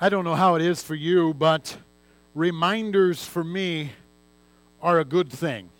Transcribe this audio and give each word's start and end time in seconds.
I 0.00 0.10
don't 0.10 0.22
know 0.22 0.36
how 0.36 0.54
it 0.54 0.62
is 0.62 0.80
for 0.80 0.94
you, 0.94 1.34
but 1.34 1.76
reminders 2.32 3.24
for 3.24 3.42
me 3.42 3.90
are 4.80 5.00
a 5.00 5.04
good 5.04 5.28
thing. 5.28 5.70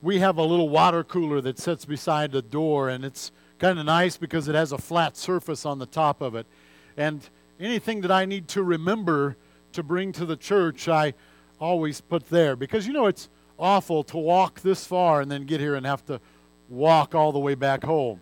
We 0.00 0.20
have 0.20 0.38
a 0.38 0.44
little 0.44 0.68
water 0.68 1.02
cooler 1.02 1.40
that 1.40 1.58
sits 1.58 1.84
beside 1.84 2.30
the 2.30 2.40
door, 2.40 2.88
and 2.88 3.04
it's 3.04 3.32
kind 3.58 3.80
of 3.80 3.84
nice 3.84 4.16
because 4.16 4.46
it 4.46 4.54
has 4.54 4.70
a 4.70 4.78
flat 4.78 5.16
surface 5.16 5.66
on 5.66 5.80
the 5.80 5.86
top 5.86 6.20
of 6.20 6.36
it. 6.36 6.46
And 6.96 7.28
anything 7.58 8.02
that 8.02 8.12
I 8.12 8.26
need 8.26 8.46
to 8.48 8.62
remember 8.62 9.34
to 9.72 9.82
bring 9.82 10.12
to 10.12 10.24
the 10.24 10.36
church, 10.36 10.86
I 10.86 11.12
always 11.58 12.00
put 12.00 12.30
there. 12.30 12.54
Because 12.54 12.86
you 12.86 12.92
know, 12.92 13.06
it's 13.06 13.28
awful 13.58 14.04
to 14.04 14.18
walk 14.18 14.60
this 14.60 14.86
far 14.86 15.20
and 15.20 15.28
then 15.28 15.46
get 15.46 15.58
here 15.58 15.74
and 15.74 15.84
have 15.84 16.06
to 16.06 16.20
walk 16.68 17.16
all 17.16 17.32
the 17.32 17.40
way 17.40 17.56
back 17.56 17.82
home. 17.82 18.20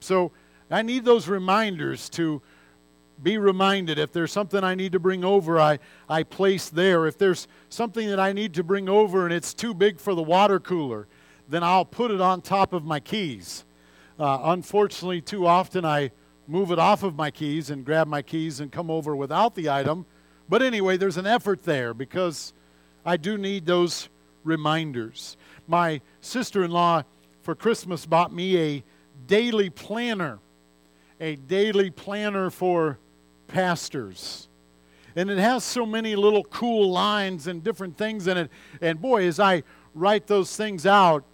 So 0.00 0.32
I 0.72 0.82
need 0.82 1.04
those 1.04 1.28
reminders 1.28 2.08
to 2.10 2.42
be 3.22 3.38
reminded. 3.38 3.98
If 3.98 4.12
there's 4.12 4.32
something 4.32 4.62
I 4.62 4.74
need 4.74 4.92
to 4.92 4.98
bring 4.98 5.24
over, 5.24 5.58
I, 5.58 5.78
I 6.08 6.22
place 6.22 6.68
there. 6.68 7.06
If 7.06 7.18
there's 7.18 7.48
something 7.68 8.08
that 8.08 8.20
I 8.20 8.32
need 8.32 8.54
to 8.54 8.62
bring 8.62 8.88
over 8.88 9.24
and 9.24 9.34
it's 9.34 9.54
too 9.54 9.74
big 9.74 9.98
for 9.98 10.14
the 10.14 10.22
water 10.22 10.60
cooler, 10.60 11.06
then 11.48 11.62
I'll 11.62 11.84
put 11.84 12.10
it 12.10 12.20
on 12.20 12.40
top 12.40 12.72
of 12.72 12.84
my 12.84 13.00
keys. 13.00 13.64
Uh, 14.18 14.38
unfortunately, 14.44 15.20
too 15.20 15.46
often 15.46 15.84
I 15.84 16.10
move 16.46 16.70
it 16.70 16.78
off 16.78 17.02
of 17.02 17.14
my 17.14 17.30
keys 17.30 17.70
and 17.70 17.84
grab 17.84 18.08
my 18.08 18.22
keys 18.22 18.60
and 18.60 18.72
come 18.72 18.90
over 18.90 19.14
without 19.14 19.54
the 19.54 19.68
item. 19.68 20.06
But 20.48 20.62
anyway, 20.62 20.96
there's 20.96 21.16
an 21.16 21.26
effort 21.26 21.62
there 21.62 21.92
because 21.94 22.52
I 23.04 23.16
do 23.16 23.36
need 23.36 23.66
those 23.66 24.08
reminders. 24.44 25.36
My 25.66 26.00
sister 26.20 26.64
in 26.64 26.70
law 26.70 27.02
for 27.42 27.54
Christmas 27.54 28.06
bought 28.06 28.32
me 28.32 28.58
a 28.58 28.84
daily 29.26 29.70
planner, 29.70 30.38
a 31.20 31.36
daily 31.36 31.90
planner 31.90 32.50
for 32.50 32.98
pastors. 33.48 34.48
And 35.16 35.30
it 35.30 35.38
has 35.38 35.64
so 35.64 35.84
many 35.84 36.14
little 36.14 36.44
cool 36.44 36.90
lines 36.90 37.48
and 37.48 37.64
different 37.64 37.96
things 37.96 38.28
in 38.28 38.36
it. 38.36 38.50
And 38.80 39.00
boy, 39.00 39.24
as 39.26 39.40
I 39.40 39.64
write 39.94 40.28
those 40.28 40.54
things 40.54 40.86
out, 40.86 41.24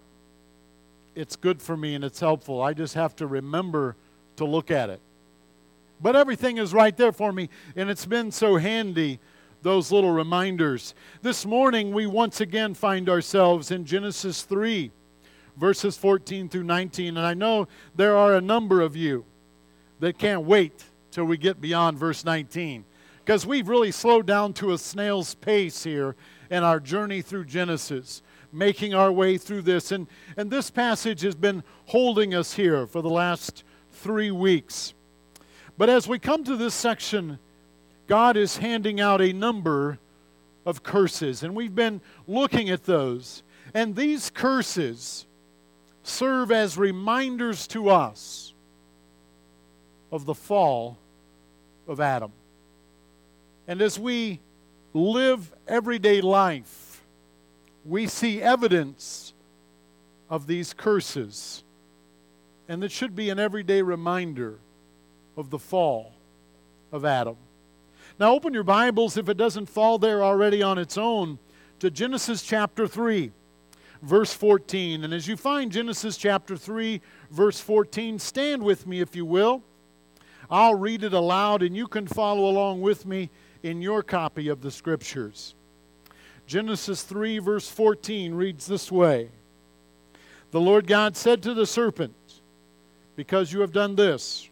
it's 1.13 1.35
good 1.35 1.61
for 1.61 1.77
me 1.77 1.93
and 1.93 2.03
it's 2.03 2.19
helpful. 2.19 2.61
I 2.61 2.73
just 2.73 2.95
have 2.95 3.15
to 3.17 3.27
remember 3.27 3.95
to 4.37 4.45
look 4.45 4.71
at 4.71 4.89
it. 4.89 4.99
But 6.01 6.15
everything 6.15 6.57
is 6.57 6.73
right 6.73 6.95
there 6.95 7.13
for 7.13 7.31
me, 7.31 7.49
and 7.75 7.89
it's 7.89 8.05
been 8.05 8.31
so 8.31 8.57
handy, 8.57 9.19
those 9.61 9.91
little 9.91 10.11
reminders. 10.11 10.93
This 11.21 11.45
morning, 11.45 11.93
we 11.93 12.05
once 12.05 12.41
again 12.41 12.73
find 12.73 13.07
ourselves 13.07 13.71
in 13.71 13.85
Genesis 13.85 14.43
3, 14.43 14.91
verses 15.55 15.97
14 15.97 16.49
through 16.49 16.63
19. 16.63 17.17
And 17.17 17.25
I 17.25 17.33
know 17.33 17.67
there 17.95 18.17
are 18.17 18.35
a 18.35 18.41
number 18.41 18.81
of 18.81 18.95
you 18.95 19.25
that 19.99 20.17
can't 20.17 20.41
wait 20.41 20.83
till 21.15 21.23
we 21.23 21.37
get 21.37 21.61
beyond 21.61 21.97
verse 21.97 22.25
19. 22.25 22.83
Because 23.23 23.45
we've 23.45 23.69
really 23.69 23.91
slowed 23.91 24.25
down 24.25 24.51
to 24.51 24.73
a 24.73 24.77
snail's 24.77 25.33
pace 25.33 25.85
here 25.85 26.13
in 26.51 26.61
our 26.61 26.77
journey 26.77 27.21
through 27.21 27.45
Genesis, 27.45 28.21
making 28.51 28.93
our 28.93 29.09
way 29.13 29.37
through 29.37 29.61
this. 29.61 29.93
And, 29.93 30.07
and 30.35 30.51
this 30.51 30.69
passage 30.69 31.21
has 31.21 31.33
been 31.33 31.63
holding 31.85 32.35
us 32.35 32.53
here 32.53 32.85
for 32.85 33.01
the 33.01 33.09
last 33.09 33.63
three 33.93 34.29
weeks. 34.29 34.93
But 35.77 35.89
as 35.89 36.05
we 36.05 36.19
come 36.19 36.43
to 36.43 36.57
this 36.57 36.73
section, 36.73 37.39
God 38.07 38.35
is 38.35 38.57
handing 38.57 38.99
out 38.99 39.21
a 39.21 39.31
number 39.31 39.99
of 40.65 40.83
curses, 40.83 41.43
and 41.43 41.55
we've 41.55 41.75
been 41.75 42.01
looking 42.27 42.69
at 42.69 42.83
those. 42.83 43.41
And 43.73 43.95
these 43.95 44.29
curses 44.29 45.25
serve 46.03 46.51
as 46.51 46.77
reminders 46.77 47.67
to 47.67 47.89
us 47.89 48.53
of 50.11 50.25
the 50.25 50.33
fall 50.33 50.97
of 51.87 51.99
Adam. 51.99 52.31
And 53.67 53.81
as 53.81 53.99
we 53.99 54.39
live 54.93 55.53
everyday 55.67 56.21
life, 56.21 57.03
we 57.83 58.07
see 58.07 58.41
evidence 58.41 59.33
of 60.29 60.47
these 60.47 60.73
curses. 60.73 61.63
And 62.67 62.83
it 62.83 62.91
should 62.91 63.15
be 63.15 63.29
an 63.29 63.39
everyday 63.39 63.81
reminder 63.81 64.59
of 65.37 65.49
the 65.49 65.59
fall 65.59 66.13
of 66.91 67.05
Adam. 67.05 67.37
Now, 68.19 68.33
open 68.33 68.53
your 68.53 68.63
Bibles, 68.63 69.17
if 69.17 69.27
it 69.27 69.37
doesn't 69.37 69.67
fall 69.67 69.99
there 69.99 70.23
already 70.23 70.63
on 70.63 70.77
its 70.77 70.97
own, 70.97 71.37
to 71.79 71.91
Genesis 71.91 72.41
chapter 72.41 72.87
3, 72.87 73.31
verse 74.01 74.33
14. 74.33 75.03
And 75.03 75.13
as 75.13 75.27
you 75.27 75.35
find 75.35 75.71
Genesis 75.71 76.15
chapter 76.15 76.55
3, 76.55 77.01
verse 77.29 77.59
14, 77.59 78.17
stand 78.17 78.63
with 78.63 78.87
me, 78.87 79.01
if 79.01 79.15
you 79.15 79.25
will. 79.25 79.61
I'll 80.49 80.75
read 80.75 81.03
it 81.03 81.13
aloud, 81.13 81.63
and 81.63 81.75
you 81.75 81.87
can 81.87 82.07
follow 82.07 82.49
along 82.49 82.81
with 82.81 83.05
me 83.05 83.29
in 83.63 83.81
your 83.81 84.03
copy 84.03 84.47
of 84.47 84.61
the 84.61 84.71
Scriptures. 84.71 85.55
Genesis 86.47 87.01
3, 87.03 87.39
verse 87.39 87.67
14 87.67 88.33
reads 88.33 88.67
this 88.67 88.91
way 88.91 89.29
The 90.51 90.61
Lord 90.61 90.87
God 90.87 91.17
said 91.17 91.41
to 91.43 91.53
the 91.53 91.65
serpent, 91.65 92.15
Because 93.15 93.51
you 93.51 93.61
have 93.61 93.71
done 93.71 93.95
this, 93.95 94.49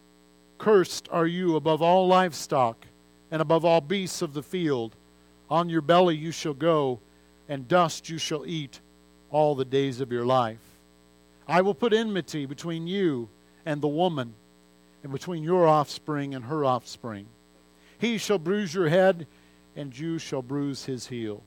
cursed 0.57 1.07
are 1.11 1.27
you 1.27 1.55
above 1.55 1.81
all 1.81 2.07
livestock 2.07 2.87
and 3.29 3.41
above 3.41 3.65
all 3.65 3.81
beasts 3.81 4.21
of 4.21 4.33
the 4.33 4.43
field. 4.43 4.95
On 5.49 5.69
your 5.69 5.81
belly 5.81 6.15
you 6.15 6.31
shall 6.31 6.53
go, 6.53 6.99
and 7.47 7.67
dust 7.67 8.09
you 8.09 8.17
shall 8.17 8.45
eat 8.45 8.79
all 9.29 9.53
the 9.53 9.65
days 9.65 10.01
of 10.01 10.11
your 10.11 10.25
life. 10.25 10.61
I 11.47 11.61
will 11.61 11.73
put 11.75 11.93
enmity 11.93 12.45
between 12.45 12.87
you 12.87 13.29
and 13.65 13.81
the 13.81 13.87
woman 13.87 14.33
and 15.03 15.11
between 15.11 15.43
your 15.43 15.67
offspring 15.67 16.33
and 16.33 16.45
her 16.45 16.65
offspring. 16.65 17.27
He 17.99 18.17
shall 18.17 18.39
bruise 18.39 18.73
your 18.73 18.89
head, 18.89 19.27
and 19.75 19.97
you 19.97 20.17
shall 20.17 20.41
bruise 20.41 20.85
his 20.85 21.07
heel. 21.07 21.43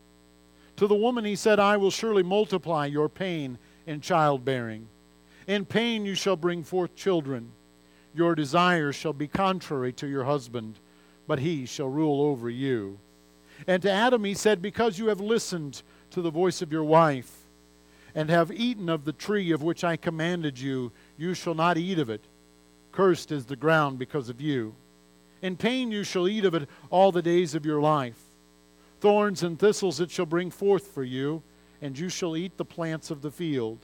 To 0.77 0.87
the 0.87 0.95
woman 0.95 1.25
he 1.25 1.37
said, 1.37 1.59
I 1.59 1.77
will 1.79 1.91
surely 1.91 2.23
multiply 2.23 2.87
your 2.87 3.09
pain 3.09 3.59
in 3.87 4.01
childbearing. 4.01 4.89
In 5.47 5.65
pain 5.65 6.05
you 6.05 6.15
shall 6.15 6.37
bring 6.37 6.63
forth 6.63 6.95
children. 6.95 7.53
Your 8.15 8.35
desires 8.35 8.95
shall 8.95 9.13
be 9.13 9.29
contrary 9.29 9.93
to 9.95 10.07
your 10.07 10.25
husband, 10.25 10.79
but 11.27 11.39
he 11.39 11.67
shall 11.67 11.89
rule 11.89 12.23
over 12.23 12.51
you. 12.51 12.99
And 13.67 13.81
to 13.83 13.91
Adam 13.91 14.25
he 14.25 14.35
said, 14.35 14.61
Because 14.61 14.99
you 14.99 15.07
have 15.07 15.21
listened 15.21 15.83
to 16.11 16.21
the 16.21 16.31
voice 16.31 16.61
of 16.61 16.73
your 16.73 16.85
wife, 16.85 17.33
and 18.15 18.31
have 18.31 18.51
eaten 18.51 18.89
of 18.89 19.05
the 19.05 19.13
tree 19.13 19.51
of 19.51 19.63
which 19.63 19.85
I 19.85 19.97
commanded 19.97 20.59
you, 20.59 20.91
you 21.19 21.35
shall 21.35 21.55
not 21.55 21.77
eat 21.77 21.99
of 21.99 22.09
it. 22.09 22.25
Cursed 22.97 23.31
is 23.31 23.45
the 23.45 23.57
ground 23.57 23.99
because 23.99 24.31
of 24.31 24.41
you. 24.41 24.75
In 25.43 25.59
pain 25.59 25.93
you 25.93 26.03
shall 26.03 26.27
eat 26.27 26.47
of 26.47 26.55
it 26.55 26.67
all 26.89 27.13
the 27.13 27.21
days 27.21 27.55
of 27.55 27.67
your 27.67 27.79
life. 27.79 28.23
Thorns 29.01 29.43
and 29.43 29.59
thistles 29.59 30.01
it 30.01 30.11
shall 30.11 30.25
bring 30.25 30.51
forth 30.51 30.87
for 30.87 31.05
you, 31.05 31.43
and 31.83 31.99
you 31.99 32.09
shall 32.09 32.35
eat 32.35 32.57
the 32.57 32.65
plants 32.65 33.11
of 33.11 33.21
the 33.21 33.31
field. 33.31 33.81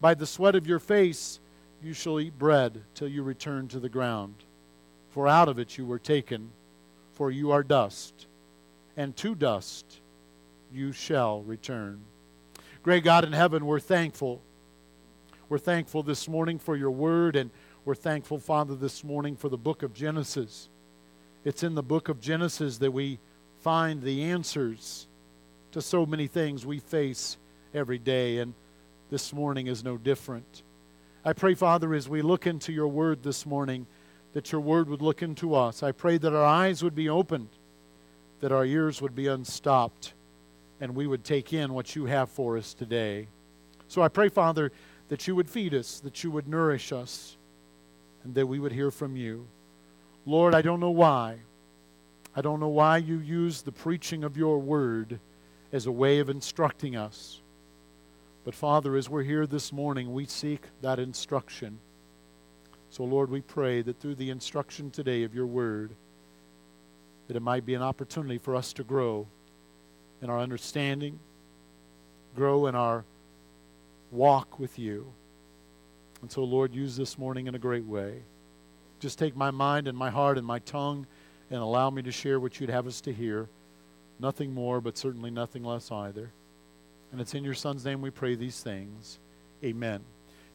By 0.00 0.14
the 0.14 0.26
sweat 0.26 0.56
of 0.56 0.66
your 0.66 0.80
face 0.80 1.38
you 1.80 1.92
shall 1.92 2.18
eat 2.18 2.40
bread 2.40 2.82
till 2.92 3.06
you 3.06 3.22
return 3.22 3.68
to 3.68 3.78
the 3.78 3.88
ground. 3.88 4.34
For 5.10 5.28
out 5.28 5.48
of 5.48 5.60
it 5.60 5.78
you 5.78 5.86
were 5.86 6.00
taken, 6.00 6.50
for 7.12 7.30
you 7.30 7.52
are 7.52 7.62
dust, 7.62 8.26
and 8.96 9.14
to 9.18 9.36
dust 9.36 10.00
you 10.72 10.90
shall 10.90 11.42
return. 11.42 12.00
Great 12.82 13.04
God 13.04 13.24
in 13.24 13.32
heaven, 13.32 13.64
we're 13.64 13.78
thankful. 13.78 14.42
We're 15.48 15.58
thankful 15.58 16.02
this 16.02 16.28
morning 16.28 16.58
for 16.58 16.76
your 16.76 16.90
word 16.90 17.36
and 17.36 17.50
we're 17.84 17.94
thankful, 17.94 18.38
Father, 18.38 18.74
this 18.74 19.02
morning 19.02 19.36
for 19.36 19.48
the 19.48 19.56
book 19.56 19.82
of 19.82 19.94
Genesis. 19.94 20.68
It's 21.44 21.62
in 21.62 21.74
the 21.74 21.82
book 21.82 22.10
of 22.10 22.20
Genesis 22.20 22.76
that 22.78 22.90
we 22.90 23.18
find 23.62 24.02
the 24.02 24.24
answers 24.24 25.06
to 25.72 25.80
so 25.80 26.04
many 26.04 26.26
things 26.26 26.66
we 26.66 26.78
face 26.78 27.38
every 27.72 27.98
day, 27.98 28.38
and 28.38 28.52
this 29.10 29.32
morning 29.32 29.66
is 29.66 29.82
no 29.82 29.96
different. 29.96 30.62
I 31.24 31.32
pray, 31.32 31.54
Father, 31.54 31.94
as 31.94 32.06
we 32.06 32.20
look 32.20 32.46
into 32.46 32.70
your 32.70 32.88
word 32.88 33.22
this 33.22 33.46
morning, 33.46 33.86
that 34.34 34.52
your 34.52 34.60
word 34.60 34.90
would 34.90 35.00
look 35.00 35.22
into 35.22 35.54
us. 35.54 35.82
I 35.82 35.92
pray 35.92 36.18
that 36.18 36.34
our 36.34 36.44
eyes 36.44 36.84
would 36.84 36.94
be 36.94 37.08
opened, 37.08 37.48
that 38.40 38.52
our 38.52 38.66
ears 38.66 39.00
would 39.00 39.14
be 39.14 39.26
unstopped, 39.26 40.12
and 40.82 40.94
we 40.94 41.06
would 41.06 41.24
take 41.24 41.54
in 41.54 41.72
what 41.72 41.96
you 41.96 42.04
have 42.04 42.28
for 42.28 42.58
us 42.58 42.74
today. 42.74 43.26
So 43.88 44.02
I 44.02 44.08
pray, 44.08 44.28
Father, 44.28 44.70
that 45.08 45.26
you 45.26 45.34
would 45.34 45.48
feed 45.48 45.74
us, 45.74 45.98
that 46.00 46.22
you 46.22 46.30
would 46.30 46.46
nourish 46.46 46.92
us 46.92 47.38
and 48.24 48.34
that 48.34 48.46
we 48.46 48.58
would 48.58 48.72
hear 48.72 48.90
from 48.90 49.16
you. 49.16 49.46
Lord, 50.26 50.54
I 50.54 50.62
don't 50.62 50.80
know 50.80 50.90
why. 50.90 51.38
I 52.34 52.42
don't 52.42 52.60
know 52.60 52.68
why 52.68 52.98
you 52.98 53.18
use 53.18 53.62
the 53.62 53.72
preaching 53.72 54.22
of 54.22 54.36
your 54.36 54.58
word 54.58 55.18
as 55.72 55.86
a 55.86 55.92
way 55.92 56.18
of 56.18 56.28
instructing 56.30 56.96
us. 56.96 57.40
But 58.44 58.54
Father, 58.54 58.96
as 58.96 59.08
we're 59.08 59.22
here 59.22 59.46
this 59.46 59.72
morning, 59.72 60.12
we 60.12 60.26
seek 60.26 60.62
that 60.82 60.98
instruction. 60.98 61.78
So, 62.90 63.04
Lord, 63.04 63.30
we 63.30 63.40
pray 63.40 63.82
that 63.82 64.00
through 64.00 64.16
the 64.16 64.30
instruction 64.30 64.90
today 64.90 65.22
of 65.22 65.34
your 65.34 65.46
word, 65.46 65.92
that 67.28 67.36
it 67.36 67.42
might 67.42 67.64
be 67.64 67.74
an 67.74 67.82
opportunity 67.82 68.38
for 68.38 68.56
us 68.56 68.72
to 68.74 68.84
grow 68.84 69.26
in 70.22 70.28
our 70.28 70.40
understanding, 70.40 71.20
grow 72.34 72.66
in 72.66 72.74
our 72.74 73.04
walk 74.10 74.58
with 74.58 74.78
you. 74.78 75.12
And 76.22 76.30
so, 76.30 76.44
Lord, 76.44 76.74
use 76.74 76.96
this 76.96 77.18
morning 77.18 77.46
in 77.46 77.54
a 77.54 77.58
great 77.58 77.84
way. 77.84 78.22
Just 78.98 79.18
take 79.18 79.34
my 79.34 79.50
mind 79.50 79.88
and 79.88 79.96
my 79.96 80.10
heart 80.10 80.36
and 80.36 80.46
my 80.46 80.58
tongue 80.60 81.06
and 81.50 81.60
allow 81.60 81.90
me 81.90 82.02
to 82.02 82.12
share 82.12 82.38
what 82.38 82.60
you'd 82.60 82.70
have 82.70 82.86
us 82.86 83.00
to 83.02 83.12
hear. 83.12 83.48
Nothing 84.18 84.52
more, 84.52 84.80
but 84.80 84.98
certainly 84.98 85.30
nothing 85.30 85.64
less 85.64 85.90
either. 85.90 86.30
And 87.10 87.20
it's 87.20 87.34
in 87.34 87.42
your 87.42 87.54
Son's 87.54 87.84
name 87.84 88.02
we 88.02 88.10
pray 88.10 88.34
these 88.34 88.60
things. 88.60 89.18
Amen. 89.64 90.00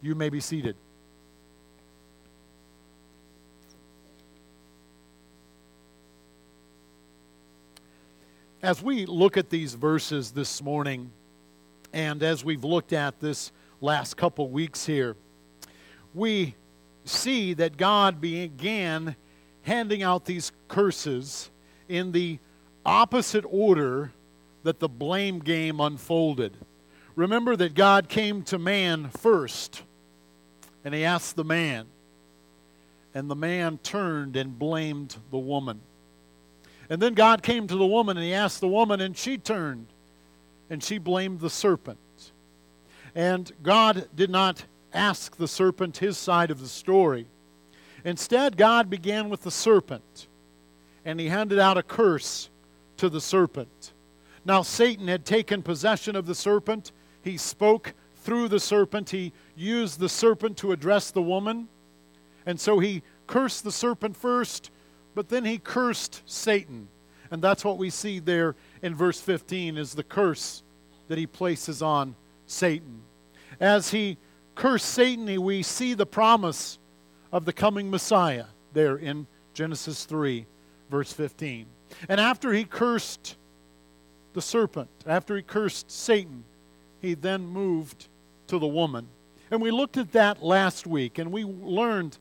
You 0.01 0.13
may 0.13 0.29
be 0.29 0.39
seated. 0.39 0.75
As 8.61 8.81
we 8.81 9.05
look 9.05 9.37
at 9.37 9.49
these 9.49 9.73
verses 9.73 10.31
this 10.31 10.61
morning, 10.61 11.11
and 11.93 12.23
as 12.23 12.43
we've 12.43 12.63
looked 12.63 12.93
at 12.93 13.19
this 13.19 13.51
last 13.81 14.17
couple 14.17 14.49
weeks 14.49 14.85
here, 14.85 15.15
we 16.15 16.55
see 17.03 17.53
that 17.53 17.77
God 17.77 18.21
began 18.21 19.15
handing 19.63 20.01
out 20.01 20.25
these 20.25 20.51
curses 20.67 21.51
in 21.89 22.11
the 22.11 22.39
opposite 22.85 23.45
order 23.47 24.11
that 24.63 24.79
the 24.79 24.87
blame 24.89 25.39
game 25.39 25.79
unfolded. 25.79 26.55
Remember 27.15 27.55
that 27.55 27.73
God 27.75 28.09
came 28.09 28.43
to 28.43 28.57
man 28.57 29.09
first, 29.09 29.83
and 30.83 30.93
he 30.93 31.03
asked 31.03 31.35
the 31.35 31.43
man, 31.43 31.85
and 33.13 33.29
the 33.29 33.35
man 33.35 33.77
turned 33.83 34.35
and 34.35 34.57
blamed 34.57 35.17
the 35.31 35.37
woman. 35.37 35.81
And 36.89 37.01
then 37.01 37.13
God 37.13 37.41
came 37.41 37.67
to 37.67 37.75
the 37.75 37.85
woman, 37.85 38.17
and 38.17 38.25
he 38.25 38.33
asked 38.33 38.61
the 38.61 38.67
woman, 38.67 39.01
and 39.01 39.17
she 39.17 39.37
turned, 39.37 39.87
and 40.69 40.83
she 40.83 40.97
blamed 40.97 41.39
the 41.39 41.49
serpent. 41.49 41.97
And 43.15 43.51
God 43.63 44.07
did 44.15 44.29
not 44.29 44.65
ask 44.95 45.35
the 45.35 45.47
serpent 45.47 45.97
his 45.97 46.17
side 46.17 46.51
of 46.51 46.59
the 46.59 46.67
story. 46.67 47.27
Instead, 48.03 48.57
God 48.57 48.89
began 48.89 49.29
with 49.29 49.41
the 49.41 49.51
serpent, 49.51 50.27
and 51.03 51.19
he 51.19 51.27
handed 51.27 51.59
out 51.59 51.77
a 51.77 51.83
curse 51.83 52.49
to 52.97 53.09
the 53.09 53.21
serpent. 53.21 53.93
Now, 54.45 54.61
Satan 54.61 55.07
had 55.07 55.25
taken 55.25 55.63
possession 55.63 56.15
of 56.15 56.27
the 56.27 56.35
serpent. 56.35 56.91
He 57.23 57.37
spoke 57.37 57.93
through 58.17 58.47
the 58.47 58.59
serpent. 58.59 59.09
He 59.09 59.33
used 59.55 59.99
the 59.99 60.09
serpent 60.09 60.57
to 60.57 60.71
address 60.71 61.11
the 61.11 61.21
woman. 61.21 61.67
And 62.45 62.59
so 62.59 62.79
he 62.79 63.01
cursed 63.25 63.63
the 63.63 63.71
serpent 63.71 64.15
first, 64.15 64.69
but 65.15 65.29
then 65.29 65.45
he 65.45 65.57
cursed 65.57 66.21
Satan. 66.25 66.87
And 67.31 67.41
that's 67.41 67.65
what 67.65 67.79
we 67.79 67.89
see 67.89 68.19
there 68.19 68.55
in 68.83 68.93
verse 68.93 69.19
15 69.19 69.77
is 69.77 69.93
the 69.93 70.03
curse 70.03 70.61
that 71.07 71.17
he 71.17 71.25
places 71.25 71.81
on 71.81 72.15
Satan. 72.45 73.01
As 73.59 73.89
he 73.89 74.17
cursed 74.55 74.85
Satan, 74.85 75.41
we 75.41 75.61
see 75.61 75.93
the 75.93 76.05
promise 76.05 76.79
of 77.31 77.45
the 77.45 77.53
coming 77.53 77.91
Messiah 77.91 78.45
there 78.73 78.95
in 78.95 79.27
Genesis 79.53 80.05
3, 80.05 80.45
verse 80.89 81.11
15. 81.13 81.65
And 82.09 82.19
after 82.19 82.53
he 82.53 82.63
cursed 82.63 83.35
the 84.33 84.41
serpent, 84.41 84.89
after 85.05 85.35
he 85.35 85.41
cursed 85.41 85.91
Satan, 85.91 86.43
he 87.01 87.13
then 87.13 87.45
moved 87.45 88.07
to 88.47 88.57
the 88.57 88.67
woman. 88.67 89.07
And 89.51 89.61
we 89.61 89.71
looked 89.71 89.97
at 89.97 90.11
that 90.13 90.43
last 90.43 90.87
week, 90.87 91.19
and 91.19 91.31
we 91.31 91.43
learned 91.43 92.17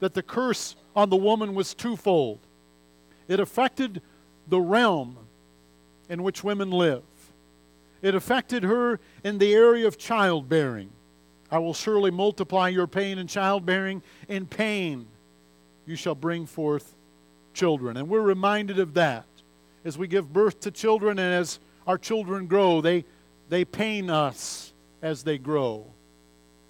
that 0.00 0.14
the 0.14 0.22
curse 0.22 0.76
on 0.94 1.10
the 1.10 1.16
woman 1.16 1.54
was 1.54 1.74
twofold. 1.74 2.38
It 3.28 3.40
affected 3.40 4.02
the 4.48 4.60
realm 4.60 5.16
in 6.08 6.22
which 6.22 6.44
women 6.44 6.70
live, 6.70 7.02
it 8.00 8.14
affected 8.14 8.62
her 8.62 9.00
in 9.24 9.38
the 9.38 9.52
area 9.54 9.88
of 9.88 9.98
childbearing. 9.98 10.90
I 11.50 11.58
will 11.58 11.74
surely 11.74 12.10
multiply 12.10 12.68
your 12.68 12.86
pain 12.86 13.18
in 13.18 13.26
childbearing. 13.26 14.02
In 14.28 14.46
pain 14.46 15.06
you 15.86 15.96
shall 15.96 16.14
bring 16.14 16.46
forth 16.46 16.94
children. 17.54 17.96
And 17.96 18.08
we're 18.08 18.20
reminded 18.20 18.78
of 18.78 18.94
that 18.94 19.24
as 19.84 19.96
we 19.96 20.08
give 20.08 20.32
birth 20.32 20.60
to 20.60 20.70
children 20.70 21.18
and 21.18 21.32
as 21.32 21.58
our 21.86 21.98
children 21.98 22.46
grow. 22.46 22.80
They, 22.80 23.04
they 23.48 23.64
pain 23.64 24.10
us 24.10 24.72
as 25.02 25.22
they 25.22 25.38
grow. 25.38 25.86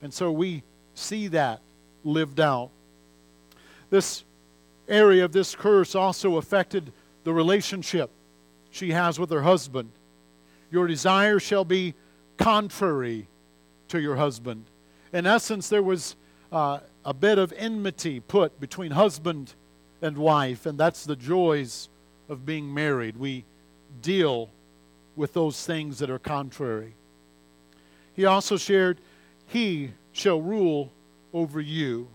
And 0.03 0.13
so 0.13 0.31
we 0.31 0.63
see 0.95 1.29
that 1.29 1.61
lived 2.05 2.41
out. 2.41 2.71
This 3.91 4.25
area 4.89 5.25
of 5.25 5.33
this 5.33 5.55
curse 5.55 5.95
also 5.95 6.37
affected 6.37 6.93
the 7.25 7.33
relationship 7.33 8.11
she 8.71 8.91
has 8.91 9.19
with 9.19 9.31
her 9.31 9.43
husband. 9.43 9.91
Your 10.71 10.87
desire 10.87 11.39
shall 11.39 11.65
be 11.65 11.95
contrary 12.37 13.27
to 13.89 14.01
your 14.01 14.17
husband. 14.17 14.65
In 15.13 15.27
essence, 15.27 15.69
there 15.69 15.83
was 15.83 16.17
uh, 16.53 16.81
a 17.05 17.15
bit 17.15 17.39
of 17.39 17.53
enmity 17.57 18.21
put 18.21 18.59
between 18.61 18.93
husband 18.93 19.55
and 20.03 20.19
wife, 20.19 20.67
and 20.67 20.79
that's 20.79 21.05
the 21.05 21.17
joys 21.17 21.89
of 22.29 22.45
being 22.45 22.73
married. 22.73 23.17
We 23.17 23.45
deal 24.03 24.51
with 25.15 25.33
those 25.33 25.65
things 25.65 25.99
that 26.01 26.11
are 26.11 26.19
contrary. 26.19 26.95
He 28.15 28.25
also 28.25 28.57
shared, 28.57 28.99
He 29.47 29.93
shall 30.13 30.41
rule 30.41 30.93
over 31.33 31.61
you. 31.61 32.09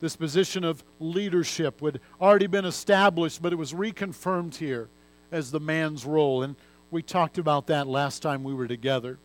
This 0.00 0.16
position 0.16 0.62
of 0.62 0.84
leadership 1.00 1.80
would 1.80 2.00
already 2.20 2.46
been 2.46 2.64
established, 2.64 3.40
but 3.40 3.52
it 3.52 3.56
was 3.56 3.72
reconfirmed 3.72 4.56
here 4.56 4.88
as 5.32 5.50
the 5.50 5.60
man's 5.60 6.04
role. 6.04 6.42
And 6.42 6.54
we 6.90 7.02
talked 7.02 7.38
about 7.38 7.66
that 7.68 7.86
last 7.86 8.20
time 8.20 8.44
we 8.44 8.54
were 8.54 8.68
together. 8.68 9.18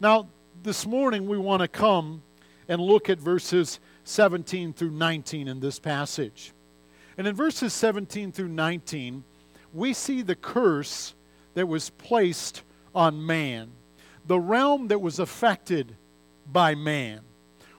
Now, 0.00 0.28
this 0.62 0.86
morning 0.86 1.26
we 1.26 1.38
want 1.38 1.62
to 1.62 1.68
come 1.68 2.22
and 2.68 2.80
look 2.80 3.08
at 3.08 3.18
verses 3.18 3.80
17 4.04 4.74
through 4.74 4.90
19 4.90 5.48
in 5.48 5.60
this 5.60 5.78
passage. 5.78 6.52
And 7.16 7.26
in 7.26 7.34
verses 7.34 7.72
17 7.72 8.32
through 8.32 8.48
19, 8.48 9.24
we 9.72 9.92
see 9.92 10.22
the 10.22 10.34
curse 10.34 11.14
that 11.54 11.66
was 11.66 11.90
placed 11.90 12.62
on 12.94 13.24
man, 13.24 13.70
the 14.26 14.38
realm 14.38 14.88
that 14.88 15.00
was 15.00 15.18
affected 15.18 15.96
by 16.50 16.74
man. 16.74 17.20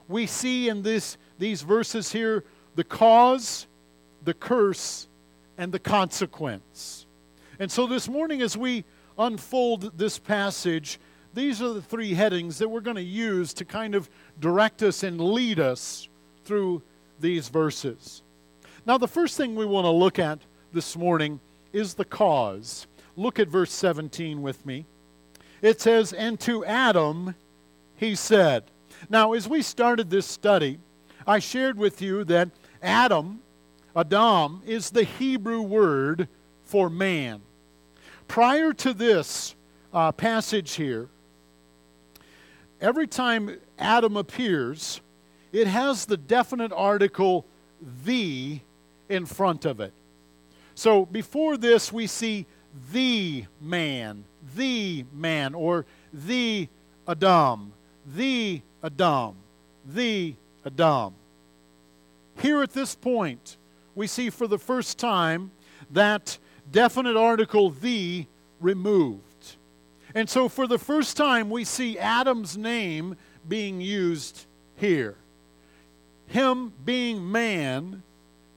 We 0.08 0.26
see 0.26 0.68
in 0.68 0.82
this, 0.82 1.16
these 1.38 1.62
verses 1.62 2.10
here 2.10 2.44
the 2.74 2.84
cause, 2.84 3.66
the 4.24 4.34
curse, 4.34 5.06
and 5.56 5.70
the 5.70 5.78
consequence. 5.78 7.06
And 7.58 7.70
so 7.70 7.86
this 7.86 8.08
morning, 8.08 8.42
as 8.42 8.56
we 8.56 8.84
unfold 9.18 9.96
this 9.96 10.18
passage, 10.18 10.98
these 11.34 11.62
are 11.62 11.72
the 11.72 11.82
three 11.82 12.14
headings 12.14 12.58
that 12.58 12.68
we're 12.68 12.80
going 12.80 12.96
to 12.96 13.02
use 13.02 13.54
to 13.54 13.64
kind 13.64 13.94
of 13.94 14.08
direct 14.40 14.82
us 14.82 15.02
and 15.02 15.20
lead 15.20 15.58
us 15.58 16.08
through 16.44 16.82
these 17.20 17.48
verses. 17.48 18.22
Now, 18.84 18.98
the 18.98 19.08
first 19.08 19.36
thing 19.36 19.54
we 19.54 19.64
want 19.64 19.84
to 19.84 19.90
look 19.90 20.18
at 20.18 20.40
this 20.72 20.96
morning 20.96 21.40
is 21.72 21.94
the 21.94 22.04
cause. 22.04 22.86
Look 23.16 23.38
at 23.38 23.48
verse 23.48 23.72
17 23.72 24.42
with 24.42 24.64
me. 24.66 24.86
It 25.60 25.80
says, 25.80 26.12
And 26.12 26.38
to 26.40 26.64
Adam 26.64 27.34
he 28.02 28.16
said. 28.16 28.64
Now, 29.08 29.32
as 29.32 29.48
we 29.48 29.62
started 29.62 30.10
this 30.10 30.26
study, 30.26 30.80
I 31.24 31.38
shared 31.38 31.78
with 31.78 32.02
you 32.02 32.24
that 32.24 32.50
Adam, 32.82 33.40
Adam, 33.94 34.60
is 34.66 34.90
the 34.90 35.04
Hebrew 35.04 35.62
word 35.62 36.26
for 36.64 36.90
man. 36.90 37.42
Prior 38.26 38.72
to 38.72 38.92
this 38.92 39.54
uh, 39.92 40.10
passage 40.10 40.72
here, 40.72 41.08
every 42.82 43.06
time 43.06 43.56
Adam 43.78 44.16
appears, 44.16 45.00
it 45.52 45.66
has 45.66 46.04
the 46.04 46.16
definite 46.16 46.72
article 46.72 47.46
the 48.04 48.60
in 49.08 49.24
front 49.24 49.64
of 49.64 49.80
it. 49.80 49.92
So 50.74 51.06
before 51.06 51.56
this, 51.56 51.92
we 51.92 52.06
see 52.06 52.46
the 52.92 53.44
man, 53.60 54.24
the 54.56 55.04
man, 55.12 55.54
or 55.54 55.86
the 56.12 56.68
Adam, 57.06 57.72
the 58.06 58.60
Adam, 58.82 59.36
the 59.86 60.34
Adam. 60.66 61.14
Here 62.38 62.62
at 62.62 62.72
this 62.72 62.94
point, 62.94 63.56
we 63.94 64.06
see 64.06 64.30
for 64.30 64.46
the 64.46 64.58
first 64.58 64.98
time 64.98 65.50
that 65.90 66.38
definite 66.70 67.16
article 67.16 67.70
the 67.70 68.26
removed. 68.60 69.31
And 70.14 70.28
so 70.28 70.48
for 70.48 70.66
the 70.66 70.78
first 70.78 71.16
time, 71.16 71.48
we 71.50 71.64
see 71.64 71.98
Adam's 71.98 72.56
name 72.56 73.16
being 73.48 73.80
used 73.80 74.46
here. 74.76 75.16
Him 76.26 76.72
being 76.84 77.30
man 77.30 78.02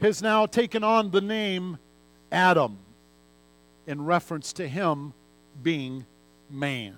has 0.01 0.21
now 0.21 0.45
taken 0.45 0.83
on 0.83 1.11
the 1.11 1.21
name 1.21 1.77
Adam 2.31 2.77
in 3.87 4.03
reference 4.03 4.53
to 4.53 4.67
him 4.67 5.13
being 5.61 6.05
man. 6.49 6.97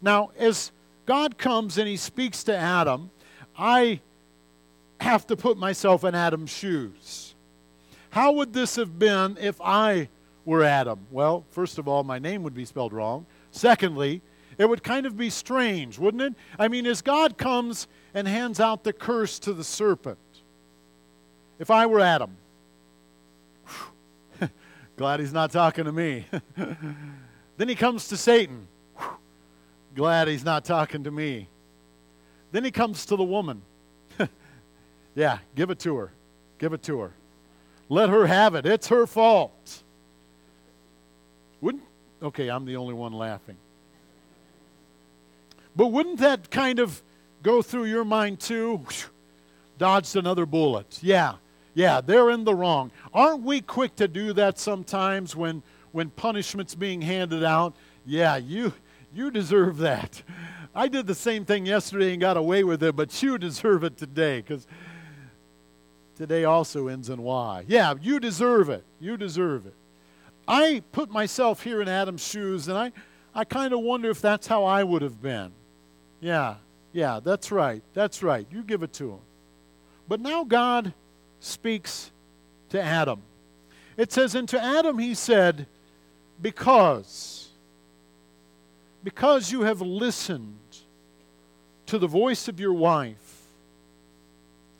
Now, 0.00 0.30
as 0.38 0.70
God 1.04 1.38
comes 1.38 1.78
and 1.78 1.88
he 1.88 1.96
speaks 1.96 2.44
to 2.44 2.56
Adam, 2.56 3.10
I 3.58 4.00
have 5.00 5.26
to 5.28 5.36
put 5.36 5.56
myself 5.56 6.04
in 6.04 6.14
Adam's 6.14 6.50
shoes. 6.50 7.34
How 8.10 8.32
would 8.32 8.52
this 8.52 8.76
have 8.76 8.98
been 8.98 9.36
if 9.40 9.60
I 9.60 10.08
were 10.44 10.62
Adam? 10.62 11.00
Well, 11.10 11.44
first 11.50 11.78
of 11.78 11.88
all, 11.88 12.04
my 12.04 12.18
name 12.18 12.42
would 12.42 12.54
be 12.54 12.64
spelled 12.64 12.92
wrong. 12.92 13.26
Secondly, 13.56 14.22
it 14.58 14.68
would 14.68 14.82
kind 14.82 15.06
of 15.06 15.16
be 15.16 15.30
strange, 15.30 15.98
wouldn't 15.98 16.22
it? 16.22 16.34
I 16.58 16.68
mean, 16.68 16.86
as 16.86 17.02
God 17.02 17.38
comes 17.38 17.86
and 18.14 18.28
hands 18.28 18.60
out 18.60 18.84
the 18.84 18.92
curse 18.92 19.38
to 19.40 19.52
the 19.52 19.64
serpent, 19.64 20.18
if 21.58 21.70
I 21.70 21.86
were 21.86 22.00
Adam, 22.00 22.36
Glad 24.96 25.20
he's 25.20 25.32
not 25.32 25.50
talking 25.50 25.84
to 25.84 25.92
me. 25.92 26.26
then 27.56 27.68
he 27.68 27.74
comes 27.74 28.08
to 28.08 28.16
Satan. 28.16 28.66
Whew. 28.96 29.08
Glad 29.94 30.28
he's 30.28 30.44
not 30.44 30.64
talking 30.64 31.04
to 31.04 31.10
me. 31.10 31.48
Then 32.52 32.64
he 32.64 32.70
comes 32.70 33.04
to 33.06 33.16
the 33.16 33.24
woman. 33.24 33.62
yeah, 35.14 35.38
give 35.54 35.70
it 35.70 35.78
to 35.80 35.96
her. 35.96 36.12
Give 36.58 36.72
it 36.72 36.82
to 36.84 37.00
her. 37.00 37.12
Let 37.88 38.08
her 38.08 38.26
have 38.26 38.54
it. 38.54 38.66
It's 38.66 38.88
her 38.88 39.06
fault. 39.06 39.82
Okay, 42.22 42.48
I'm 42.48 42.64
the 42.64 42.76
only 42.76 42.94
one 42.94 43.12
laughing. 43.12 43.56
But 45.74 45.88
wouldn't 45.88 46.18
that 46.20 46.50
kind 46.50 46.78
of 46.78 47.02
go 47.42 47.60
through 47.60 47.84
your 47.84 48.04
mind 48.04 48.40
too? 48.40 48.84
Dodged 49.78 50.16
another 50.16 50.46
bullet. 50.46 50.98
Yeah, 51.02 51.34
yeah, 51.74 52.00
they're 52.00 52.30
in 52.30 52.44
the 52.44 52.54
wrong. 52.54 52.90
Aren't 53.12 53.42
we 53.42 53.60
quick 53.60 53.94
to 53.96 54.08
do 54.08 54.32
that 54.32 54.58
sometimes 54.58 55.36
when 55.36 55.62
when 55.92 56.10
punishment's 56.10 56.74
being 56.74 57.02
handed 57.02 57.44
out? 57.44 57.74
Yeah, 58.06 58.36
you 58.36 58.72
you 59.14 59.30
deserve 59.30 59.78
that. 59.78 60.22
I 60.74 60.88
did 60.88 61.06
the 61.06 61.14
same 61.14 61.44
thing 61.44 61.66
yesterday 61.66 62.12
and 62.12 62.20
got 62.20 62.36
away 62.36 62.64
with 62.64 62.82
it, 62.82 62.96
but 62.96 63.22
you 63.22 63.38
deserve 63.38 63.84
it 63.84 63.96
today 63.96 64.40
because 64.40 64.66
today 66.16 66.44
also 66.44 66.88
ends 66.88 67.10
in 67.10 67.22
Y. 67.22 67.64
Yeah, 67.66 67.94
you 68.00 68.20
deserve 68.20 68.70
it. 68.70 68.84
You 69.00 69.16
deserve 69.16 69.66
it. 69.66 69.74
I 70.48 70.82
put 70.92 71.10
myself 71.10 71.62
here 71.62 71.82
in 71.82 71.88
Adam's 71.88 72.24
shoes, 72.24 72.68
and 72.68 72.78
I, 72.78 72.92
I 73.34 73.44
kind 73.44 73.72
of 73.72 73.80
wonder 73.80 74.10
if 74.10 74.20
that's 74.20 74.46
how 74.46 74.64
I 74.64 74.84
would 74.84 75.02
have 75.02 75.20
been. 75.20 75.52
Yeah, 76.20 76.56
yeah, 76.92 77.20
that's 77.22 77.50
right. 77.50 77.82
That's 77.94 78.22
right. 78.22 78.46
You 78.50 78.62
give 78.62 78.82
it 78.82 78.92
to 78.94 79.12
him. 79.12 79.20
But 80.08 80.20
now 80.20 80.44
God 80.44 80.94
speaks 81.40 82.10
to 82.70 82.80
Adam. 82.80 83.22
It 83.96 84.12
says, 84.12 84.34
And 84.34 84.48
to 84.50 84.62
Adam 84.62 84.98
he 84.98 85.14
said, 85.14 85.66
Because, 86.40 87.48
because 89.02 89.50
you 89.50 89.62
have 89.62 89.80
listened 89.80 90.58
to 91.86 91.98
the 91.98 92.06
voice 92.06 92.48
of 92.48 92.60
your 92.60 92.72
wife, 92.72 93.42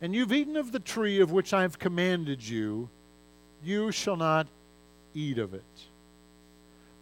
and 0.01 0.15
you've 0.15 0.33
eaten 0.33 0.57
of 0.57 0.73
the 0.73 0.81
tree 0.81 1.21
of 1.21 1.33
which 1.33 1.53
I 1.53 1.63
have 1.63 1.79
commanded 1.79 2.47
you, 2.47 2.89
you 3.65 3.91
shall 3.91 4.17
not 4.17 4.47
eat 5.17 5.39
of 5.39 5.55
it. 5.55 5.65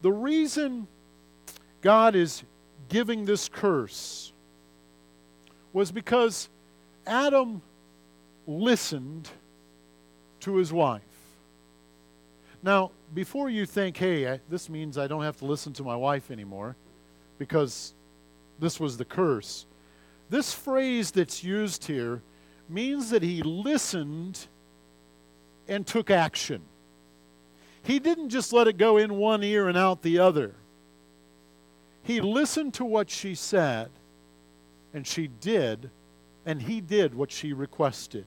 The 0.02 0.12
reason 0.12 0.86
God 1.80 2.14
is 2.14 2.42
giving 2.88 3.24
this 3.24 3.48
curse 3.48 4.32
was 5.72 5.90
because 5.90 6.48
Adam 7.06 7.60
listened 8.46 9.28
to 10.40 10.56
his 10.56 10.72
wife. 10.72 11.02
Now, 12.62 12.92
before 13.12 13.50
you 13.50 13.66
think, 13.66 13.96
hey, 13.96 14.40
this 14.48 14.68
means 14.68 14.96
I 14.96 15.06
don't 15.06 15.22
have 15.22 15.38
to 15.38 15.44
listen 15.44 15.72
to 15.74 15.82
my 15.82 15.96
wife 15.96 16.30
anymore 16.30 16.76
because 17.38 17.94
this 18.58 18.78
was 18.78 18.96
the 18.96 19.04
curse, 19.04 19.66
this 20.30 20.52
phrase 20.52 21.10
that's 21.10 21.44
used 21.44 21.84
here 21.84 22.22
means 22.68 23.10
that 23.10 23.22
he 23.22 23.42
listened 23.42 24.46
and 25.68 25.86
took 25.86 26.10
action. 26.10 26.62
He 27.84 27.98
didn't 27.98 28.30
just 28.30 28.52
let 28.52 28.66
it 28.66 28.78
go 28.78 28.96
in 28.96 29.16
one 29.16 29.44
ear 29.44 29.68
and 29.68 29.76
out 29.76 30.02
the 30.02 30.18
other. 30.18 30.54
He 32.02 32.20
listened 32.20 32.74
to 32.74 32.84
what 32.84 33.10
she 33.10 33.34
said, 33.34 33.90
and 34.92 35.06
she 35.06 35.28
did, 35.28 35.90
and 36.46 36.62
he 36.62 36.80
did 36.80 37.14
what 37.14 37.30
she 37.30 37.52
requested. 37.52 38.26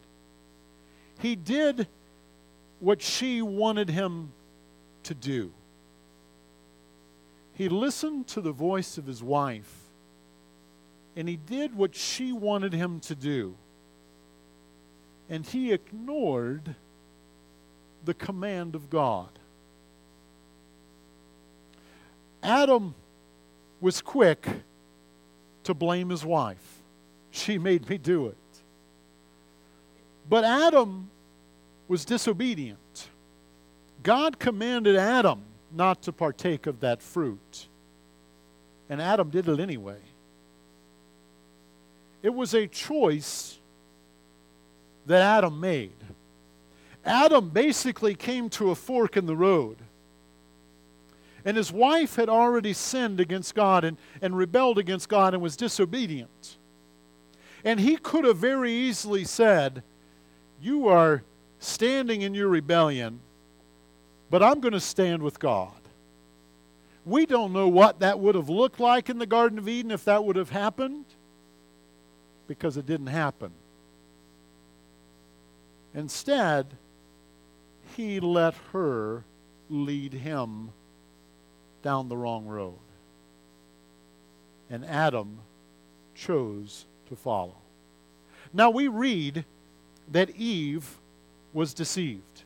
He 1.19 1.35
did 1.35 1.87
what 2.79 3.01
she 3.01 3.41
wanted 3.41 3.89
him 3.89 4.31
to 5.03 5.15
do. 5.15 5.51
He 7.53 7.69
listened 7.69 8.27
to 8.27 8.41
the 8.41 8.51
voice 8.51 8.99
of 8.99 9.07
his 9.07 9.23
wife, 9.23 9.73
and 11.15 11.27
he 11.27 11.37
did 11.37 11.75
what 11.75 11.95
she 11.95 12.31
wanted 12.31 12.73
him 12.73 12.99
to 13.01 13.15
do. 13.15 13.55
And 15.29 15.43
he 15.45 15.71
ignored 15.71 16.75
the 18.05 18.13
command 18.13 18.75
of 18.75 18.91
God. 18.91 19.29
Adam 22.43 22.95
was 23.81 24.01
quick 24.01 24.47
to 25.63 25.73
blame 25.73 26.09
his 26.09 26.23
wife. 26.23 26.81
She 27.31 27.57
made 27.57 27.89
me 27.89 27.97
do 27.97 28.27
it. 28.27 28.37
But 30.29 30.43
Adam 30.43 31.09
was 31.87 32.05
disobedient. 32.05 33.09
God 34.03 34.39
commanded 34.39 34.95
Adam 34.95 35.41
not 35.71 36.01
to 36.03 36.11
partake 36.11 36.67
of 36.67 36.79
that 36.81 37.01
fruit. 37.01 37.67
And 38.89 39.01
Adam 39.01 39.29
did 39.29 39.47
it 39.47 39.59
anyway. 39.59 39.99
It 42.23 42.33
was 42.33 42.53
a 42.53 42.67
choice 42.67 43.57
that 45.05 45.21
Adam 45.21 45.59
made. 45.59 45.91
Adam 47.05 47.49
basically 47.49 48.15
came 48.15 48.49
to 48.49 48.71
a 48.71 48.75
fork 48.75 49.15
in 49.15 49.25
the 49.25 49.35
road. 49.35 49.77
And 51.47 51.55
his 51.55 51.71
wife 51.71 52.17
had 52.17 52.27
already 52.27 52.73
sinned 52.73 53.21
against 53.21 53.55
God 53.55 53.85
and, 53.85 53.95
and 54.21 54.37
rebelled 54.37 54.77
against 54.77 55.07
God 55.07 55.33
and 55.33 55.41
was 55.41 55.55
disobedient. 55.55 56.57
And 57.63 57.79
he 57.79 57.95
could 57.95 58.25
have 58.25 58.35
very 58.35 58.73
easily 58.73 59.23
said, 59.23 59.81
You 60.61 60.89
are 60.89 61.23
standing 61.59 62.21
in 62.21 62.33
your 62.33 62.49
rebellion, 62.49 63.21
but 64.29 64.43
I'm 64.43 64.59
going 64.59 64.73
to 64.73 64.81
stand 64.81 65.23
with 65.23 65.39
God. 65.39 65.71
We 67.05 67.25
don't 67.25 67.53
know 67.53 67.69
what 67.69 68.01
that 68.01 68.19
would 68.19 68.35
have 68.35 68.49
looked 68.49 68.81
like 68.81 69.09
in 69.09 69.17
the 69.17 69.25
Garden 69.25 69.57
of 69.57 69.69
Eden 69.69 69.91
if 69.91 70.03
that 70.03 70.25
would 70.25 70.35
have 70.35 70.49
happened, 70.49 71.05
because 72.49 72.75
it 72.75 72.85
didn't 72.85 73.07
happen. 73.07 73.51
Instead, 75.95 76.75
he 77.95 78.19
let 78.19 78.53
her 78.73 79.23
lead 79.69 80.11
him 80.11 80.71
down 81.81 82.09
the 82.09 82.17
wrong 82.17 82.45
road. 82.45 82.75
And 84.69 84.85
Adam 84.85 85.39
chose 86.15 86.85
to 87.07 87.15
follow. 87.15 87.55
Now 88.53 88.69
we 88.69 88.87
read 88.87 89.45
that 90.11 90.35
Eve 90.35 90.97
was 91.53 91.73
deceived. 91.73 92.43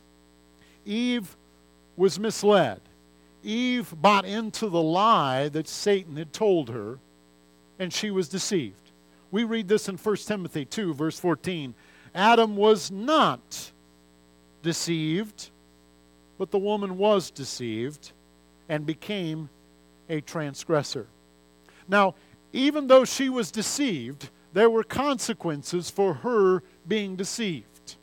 Eve 0.84 1.36
was 1.96 2.18
misled. 2.18 2.80
Eve 3.42 3.92
bought 4.00 4.24
into 4.24 4.68
the 4.68 4.82
lie 4.82 5.48
that 5.48 5.68
Satan 5.68 6.16
had 6.16 6.32
told 6.32 6.70
her, 6.70 6.98
and 7.78 7.92
she 7.92 8.10
was 8.10 8.28
deceived. 8.28 8.90
We 9.30 9.44
read 9.44 9.68
this 9.68 9.88
in 9.88 9.96
1 9.96 10.16
Timothy 10.16 10.64
2, 10.64 10.94
verse 10.94 11.18
14. 11.18 11.74
Adam 12.14 12.56
was 12.56 12.90
not 12.90 13.72
deceived, 14.62 15.50
but 16.38 16.50
the 16.50 16.58
woman 16.58 16.98
was 16.98 17.30
deceived 17.30 18.12
and 18.72 18.86
became 18.86 19.50
a 20.08 20.22
transgressor. 20.22 21.06
Now, 21.86 22.14
even 22.54 22.86
though 22.86 23.04
she 23.04 23.28
was 23.28 23.50
deceived, 23.50 24.30
there 24.54 24.70
were 24.70 24.82
consequences 24.82 25.90
for 25.90 26.14
her 26.14 26.62
being 26.88 27.14
deceived. 27.14 27.96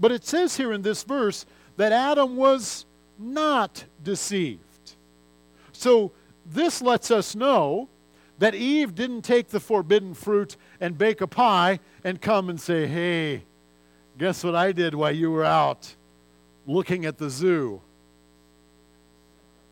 But 0.00 0.10
it 0.10 0.24
says 0.24 0.56
here 0.56 0.72
in 0.72 0.82
this 0.82 1.04
verse 1.04 1.46
that 1.76 1.92
Adam 1.92 2.34
was 2.34 2.86
not 3.20 3.84
deceived. 4.02 4.96
So 5.70 6.10
this 6.44 6.82
lets 6.82 7.12
us 7.12 7.36
know 7.36 7.88
that 8.40 8.56
Eve 8.56 8.96
didn't 8.96 9.22
take 9.22 9.50
the 9.50 9.60
forbidden 9.60 10.14
fruit 10.14 10.56
and 10.80 10.98
bake 10.98 11.20
a 11.20 11.28
pie 11.28 11.78
and 12.02 12.20
come 12.20 12.50
and 12.50 12.60
say, 12.60 12.88
hey, 12.88 13.44
guess 14.18 14.42
what 14.42 14.56
I 14.56 14.72
did 14.72 14.92
while 14.92 15.14
you 15.14 15.30
were 15.30 15.44
out 15.44 15.94
looking 16.66 17.06
at 17.06 17.18
the 17.18 17.30
zoo? 17.30 17.80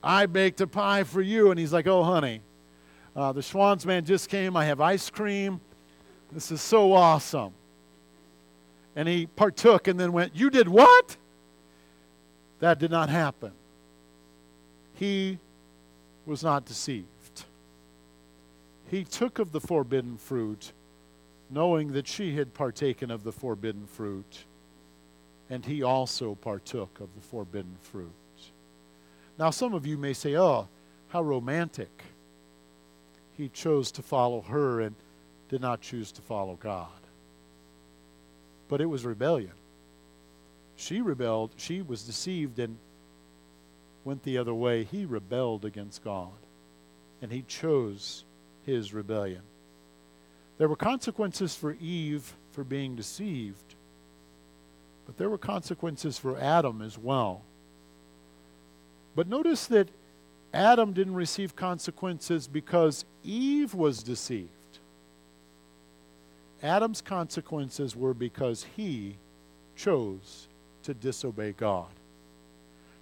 I 0.02 0.26
baked 0.26 0.60
a 0.60 0.66
pie 0.66 1.04
for 1.04 1.20
you. 1.20 1.50
And 1.50 1.58
he's 1.58 1.72
like, 1.72 1.86
oh, 1.86 2.02
honey, 2.02 2.40
uh, 3.16 3.32
the 3.32 3.42
Schwan's 3.42 3.84
man 3.84 4.04
just 4.04 4.28
came. 4.28 4.56
I 4.56 4.64
have 4.66 4.80
ice 4.80 5.10
cream. 5.10 5.60
This 6.32 6.50
is 6.50 6.60
so 6.60 6.92
awesome. 6.92 7.52
And 8.94 9.08
he 9.08 9.26
partook 9.26 9.88
and 9.88 9.98
then 9.98 10.12
went, 10.12 10.34
You 10.34 10.50
did 10.50 10.68
what? 10.68 11.16
That 12.60 12.78
did 12.78 12.90
not 12.90 13.08
happen. 13.08 13.52
He 14.94 15.38
was 16.26 16.42
not 16.42 16.64
deceived. 16.64 17.44
He 18.90 19.04
took 19.04 19.38
of 19.38 19.52
the 19.52 19.60
forbidden 19.60 20.16
fruit, 20.16 20.72
knowing 21.50 21.92
that 21.92 22.06
she 22.06 22.34
had 22.36 22.54
partaken 22.54 23.10
of 23.10 23.22
the 23.22 23.32
forbidden 23.32 23.86
fruit, 23.86 24.44
and 25.50 25.64
he 25.64 25.82
also 25.82 26.34
partook 26.34 27.00
of 27.00 27.08
the 27.14 27.20
forbidden 27.20 27.76
fruit. 27.80 28.10
Now, 29.38 29.50
some 29.50 29.72
of 29.72 29.86
you 29.86 29.96
may 29.96 30.12
say, 30.12 30.36
Oh, 30.36 30.68
how 31.08 31.22
romantic. 31.22 32.02
He 33.36 33.48
chose 33.48 33.92
to 33.92 34.02
follow 34.02 34.40
her 34.42 34.80
and 34.80 34.96
did 35.48 35.60
not 35.60 35.80
choose 35.80 36.10
to 36.12 36.22
follow 36.22 36.58
God. 36.60 36.88
But 38.68 38.80
it 38.80 38.86
was 38.86 39.04
rebellion. 39.04 39.52
She 40.76 41.00
rebelled, 41.00 41.52
she 41.56 41.80
was 41.80 42.02
deceived, 42.02 42.58
and 42.58 42.76
went 44.04 44.24
the 44.24 44.38
other 44.38 44.54
way, 44.54 44.84
he 44.84 45.04
rebelled 45.04 45.64
against 45.64 46.04
God. 46.04 46.32
And 47.22 47.32
he 47.32 47.42
chose 47.42 48.24
his 48.66 48.92
rebellion. 48.92 49.42
There 50.58 50.68
were 50.68 50.76
consequences 50.76 51.54
for 51.54 51.72
Eve 51.80 52.34
for 52.50 52.64
being 52.64 52.96
deceived, 52.96 53.74
but 55.06 55.16
there 55.16 55.30
were 55.30 55.38
consequences 55.38 56.18
for 56.18 56.38
Adam 56.38 56.82
as 56.82 56.98
well. 56.98 57.42
But 59.18 59.26
notice 59.26 59.66
that 59.66 59.88
Adam 60.54 60.92
didn't 60.92 61.16
receive 61.16 61.56
consequences 61.56 62.46
because 62.46 63.04
Eve 63.24 63.74
was 63.74 64.04
deceived. 64.04 64.78
Adam's 66.62 67.00
consequences 67.00 67.96
were 67.96 68.14
because 68.14 68.64
he 68.76 69.16
chose 69.74 70.46
to 70.84 70.94
disobey 70.94 71.50
God. 71.50 71.88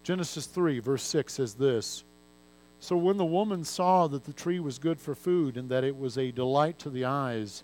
Genesis 0.04 0.46
3, 0.46 0.78
verse 0.78 1.02
6 1.02 1.34
says 1.34 1.52
this 1.52 2.02
So 2.80 2.96
when 2.96 3.18
the 3.18 3.26
woman 3.26 3.62
saw 3.62 4.06
that 4.06 4.24
the 4.24 4.32
tree 4.32 4.58
was 4.58 4.78
good 4.78 4.98
for 4.98 5.14
food, 5.14 5.58
and 5.58 5.68
that 5.68 5.84
it 5.84 5.98
was 5.98 6.16
a 6.16 6.32
delight 6.32 6.78
to 6.78 6.88
the 6.88 7.04
eyes, 7.04 7.62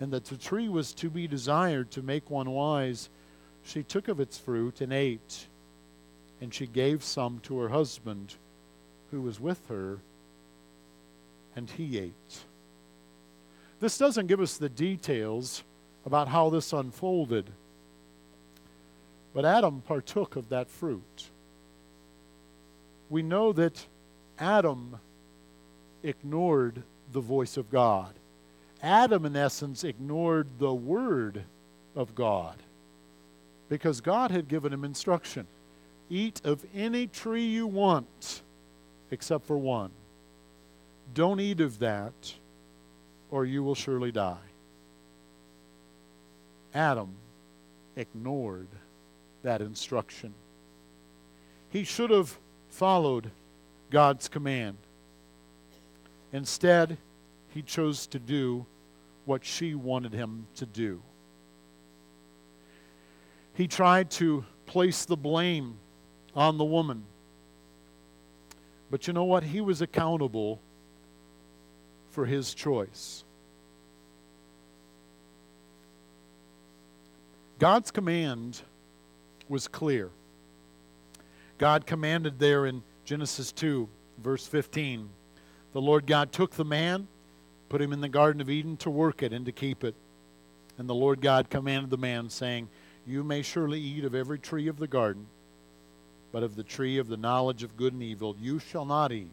and 0.00 0.12
that 0.12 0.24
the 0.24 0.36
tree 0.36 0.68
was 0.68 0.92
to 0.94 1.08
be 1.08 1.28
desired 1.28 1.92
to 1.92 2.02
make 2.02 2.30
one 2.30 2.50
wise, 2.50 3.10
she 3.62 3.84
took 3.84 4.08
of 4.08 4.18
its 4.18 4.38
fruit 4.38 4.80
and 4.80 4.92
ate. 4.92 5.46
And 6.42 6.52
she 6.52 6.66
gave 6.66 7.04
some 7.04 7.38
to 7.44 7.56
her 7.60 7.68
husband 7.68 8.34
who 9.12 9.22
was 9.22 9.38
with 9.38 9.64
her, 9.68 10.00
and 11.54 11.70
he 11.70 11.98
ate. 11.98 12.44
This 13.78 13.96
doesn't 13.96 14.26
give 14.26 14.40
us 14.40 14.56
the 14.56 14.68
details 14.68 15.62
about 16.04 16.26
how 16.26 16.50
this 16.50 16.72
unfolded, 16.72 17.48
but 19.32 19.44
Adam 19.44 19.82
partook 19.86 20.34
of 20.34 20.48
that 20.48 20.68
fruit. 20.68 21.30
We 23.08 23.22
know 23.22 23.52
that 23.52 23.86
Adam 24.36 24.98
ignored 26.02 26.82
the 27.12 27.20
voice 27.20 27.56
of 27.56 27.70
God. 27.70 28.14
Adam, 28.82 29.26
in 29.26 29.36
essence, 29.36 29.84
ignored 29.84 30.48
the 30.58 30.74
word 30.74 31.44
of 31.94 32.16
God 32.16 32.56
because 33.68 34.00
God 34.00 34.32
had 34.32 34.48
given 34.48 34.72
him 34.72 34.84
instruction 34.84 35.46
eat 36.12 36.42
of 36.44 36.64
any 36.74 37.06
tree 37.06 37.46
you 37.46 37.66
want 37.66 38.42
except 39.10 39.46
for 39.46 39.56
one. 39.56 39.90
Don't 41.14 41.40
eat 41.40 41.60
of 41.60 41.78
that, 41.78 42.34
or 43.30 43.46
you 43.46 43.62
will 43.62 43.74
surely 43.74 44.12
die. 44.12 44.36
Adam 46.74 47.14
ignored 47.96 48.68
that 49.42 49.62
instruction. 49.62 50.34
He 51.70 51.82
should 51.82 52.10
have 52.10 52.38
followed 52.68 53.30
God's 53.90 54.28
command. 54.28 54.76
Instead, 56.30 56.98
he 57.54 57.62
chose 57.62 58.06
to 58.08 58.18
do 58.18 58.66
what 59.24 59.44
she 59.44 59.74
wanted 59.74 60.12
him 60.12 60.46
to 60.56 60.66
do. 60.66 61.00
He 63.54 63.66
tried 63.66 64.10
to 64.12 64.44
place 64.66 65.04
the 65.04 65.16
blame 65.16 65.78
on 66.34 66.58
the 66.58 66.64
woman 66.64 67.04
but 68.92 69.06
you 69.06 69.14
know 69.14 69.24
what? 69.24 69.42
He 69.42 69.62
was 69.62 69.80
accountable 69.80 70.60
for 72.10 72.26
his 72.26 72.52
choice. 72.52 73.24
God's 77.58 77.90
command 77.90 78.60
was 79.48 79.66
clear. 79.66 80.10
God 81.56 81.86
commanded 81.86 82.38
there 82.38 82.66
in 82.66 82.82
Genesis 83.06 83.50
2, 83.50 83.88
verse 84.22 84.46
15 84.46 85.08
the 85.72 85.80
Lord 85.80 86.06
God 86.06 86.32
took 86.32 86.50
the 86.50 86.66
man, 86.66 87.08
put 87.70 87.80
him 87.80 87.94
in 87.94 88.02
the 88.02 88.08
Garden 88.10 88.42
of 88.42 88.50
Eden 88.50 88.76
to 88.76 88.90
work 88.90 89.22
it 89.22 89.32
and 89.32 89.46
to 89.46 89.52
keep 89.52 89.84
it. 89.84 89.94
And 90.76 90.86
the 90.86 90.94
Lord 90.94 91.22
God 91.22 91.48
commanded 91.48 91.88
the 91.88 91.96
man, 91.96 92.28
saying, 92.28 92.68
You 93.06 93.24
may 93.24 93.40
surely 93.40 93.80
eat 93.80 94.04
of 94.04 94.14
every 94.14 94.38
tree 94.38 94.68
of 94.68 94.78
the 94.78 94.86
garden 94.86 95.28
but 96.32 96.42
of 96.42 96.56
the 96.56 96.62
tree 96.62 96.98
of 96.98 97.08
the 97.08 97.16
knowledge 97.16 97.62
of 97.62 97.76
good 97.76 97.92
and 97.92 98.02
evil 98.02 98.34
you 98.40 98.58
shall 98.58 98.84
not 98.84 99.12
eat. 99.12 99.28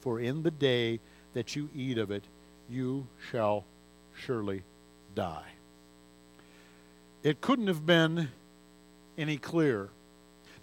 For 0.00 0.20
in 0.20 0.42
the 0.42 0.50
day 0.50 1.00
that 1.34 1.56
you 1.56 1.68
eat 1.74 1.98
of 1.98 2.10
it, 2.10 2.22
you 2.70 3.06
shall 3.30 3.64
surely 4.14 4.62
die. 5.14 5.44
It 7.22 7.40
couldn't 7.40 7.66
have 7.66 7.84
been 7.84 8.28
any 9.18 9.36
clearer. 9.36 9.90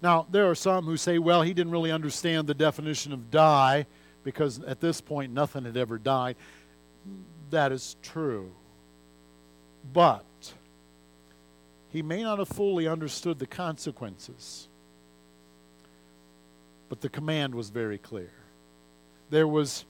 Now, 0.02 0.26
there 0.32 0.50
are 0.50 0.56
some 0.56 0.86
who 0.86 0.98
say, 0.98 1.18
well, 1.18 1.42
he 1.42 1.54
didn't 1.54 1.72
really 1.72 1.92
understand 1.92 2.48
the 2.48 2.54
definition 2.54 3.12
of 3.14 3.32
die 3.32 3.86
because 4.24 4.62
at 4.64 4.80
this 4.80 5.02
point 5.02 5.34
nothing 5.34 5.66
had 5.66 5.78
ever 5.78 5.98
died. 5.98 6.36
That 7.50 7.72
is 7.72 7.98
true. 8.02 8.52
But 9.94 10.24
he 11.92 12.02
may 12.02 12.24
not 12.24 12.40
have 12.40 12.48
fully 12.48 12.88
understood 12.88 13.40
the 13.40 13.46
consequences. 13.46 14.68
But 16.90 17.02
the 17.02 17.10
command 17.10 17.56
was 17.56 17.70
very 17.70 17.98
clear. 17.98 18.32
There 19.30 19.48
was 19.48 19.86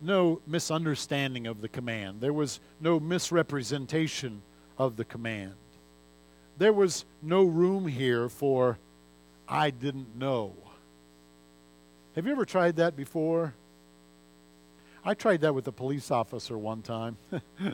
no 0.00 0.40
misunderstanding 0.46 1.46
of 1.46 1.60
the 1.60 1.68
command, 1.68 2.20
there 2.20 2.32
was 2.32 2.60
no 2.80 3.00
misrepresentation 3.00 4.42
of 4.78 4.96
the 4.96 5.04
command. 5.04 5.54
There 6.56 6.72
was 6.72 7.04
no 7.20 7.42
room 7.42 7.88
here 7.88 8.28
for, 8.28 8.78
I 9.48 9.70
didn't 9.70 10.16
know. 10.16 10.52
Have 12.14 12.26
you 12.26 12.32
ever 12.32 12.44
tried 12.44 12.76
that 12.76 12.96
before? 12.96 13.54
I 15.04 15.14
tried 15.14 15.40
that 15.40 15.52
with 15.54 15.66
a 15.66 15.72
police 15.72 16.12
officer 16.12 16.56
one 16.56 16.82
time. 16.82 17.16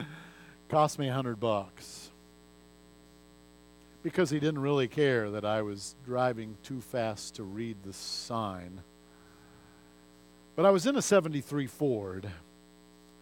Cost 0.71 0.99
me 0.99 1.09
a 1.09 1.13
hundred 1.13 1.39
bucks 1.39 2.00
because 4.03 4.31
he 4.31 4.41
didn't 4.41 4.61
really 4.61 4.89
care 4.89 5.31
that 5.31 5.45
I 5.45 5.63
was 5.63 5.95
driving 6.05 6.57
too 6.63 6.81
fast 6.81 7.35
to 7.37 7.43
read 7.43 7.83
the 7.83 7.93
sign. 7.93 8.81
But 10.57 10.67
I 10.67 10.71
was 10.71 10.87
in 10.87 10.97
a 10.97 11.03
73 11.03 11.67
Ford, 11.67 12.29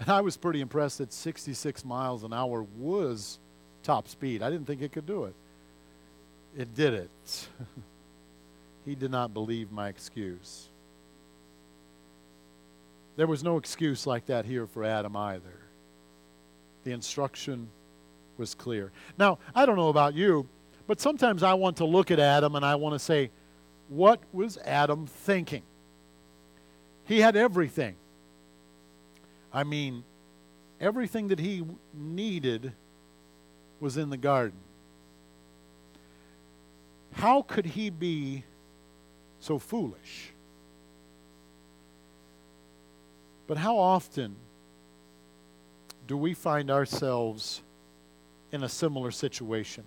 and 0.01 0.09
I 0.09 0.21
was 0.21 0.37
pretty 0.37 0.61
impressed 0.61 0.99
that 0.99 1.13
66 1.13 1.85
miles 1.85 2.23
an 2.25 2.33
hour 2.33 2.65
was 2.77 3.39
top 3.83 4.09
speed. 4.09 4.43
I 4.43 4.51
didn't 4.51 4.67
think 4.67 4.83
it 4.83 4.93
could 4.93 5.07
do 5.07 5.25
it. 5.25 5.35
It 6.57 6.75
did 6.75 6.95
it. 6.95 7.49
he 8.85 8.95
did 8.95 9.11
not 9.11 9.35
believe 9.35 9.71
my 9.71 9.89
excuse. 9.89 10.69
There 13.17 13.27
was 13.27 13.43
no 13.43 13.57
excuse 13.57 14.07
like 14.07 14.27
that 14.27 14.45
here 14.45 14.67
for 14.67 14.85
Adam 14.85 15.17
either. 15.17 15.59
The 16.85 16.93
instruction 16.93 17.69
was 18.37 18.55
clear. 18.55 18.93
Now, 19.19 19.39
I 19.55 19.67
don't 19.67 19.77
know 19.77 19.89
about 19.89 20.15
you, 20.15 20.49
but 20.89 21.03
sometimes 21.03 21.43
I 21.43 21.53
want 21.53 21.77
to 21.77 21.85
look 21.85 22.11
at 22.11 22.19
Adam 22.19 22.57
and 22.57 22.65
I 22.65 22.75
want 22.75 22.95
to 22.95 22.99
say, 22.99 23.31
what 23.89 24.21
was 24.33 24.57
Adam 24.65 25.07
thinking? 25.07 25.63
He 27.05 27.21
had 27.21 27.37
everything. 27.37 27.95
I 29.53 29.65
mean, 29.65 30.03
everything 30.81 31.29
that 31.29 31.39
he 31.39 31.63
needed 31.93 32.73
was 33.81 33.99
in 33.99 34.09
the 34.09 34.17
garden. 34.17 34.59
How 37.13 37.43
could 37.43 37.67
he 37.67 37.91
be 37.91 38.45
so 39.41 39.59
foolish? 39.59 40.33
But 43.47 43.59
how 43.59 43.77
often 43.77 44.37
do 46.07 46.17
we 46.17 46.33
find 46.33 46.71
ourselves 46.71 47.61
in 48.53 48.63
a 48.63 48.69
similar 48.71 49.11
situation? 49.11 49.85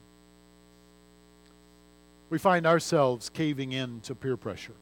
We 2.31 2.37
find 2.37 2.65
ourselves 2.65 3.29
caving 3.29 3.73
in 3.73 3.99
to 3.99 4.15
peer 4.15 4.37
pressure. 4.37 4.73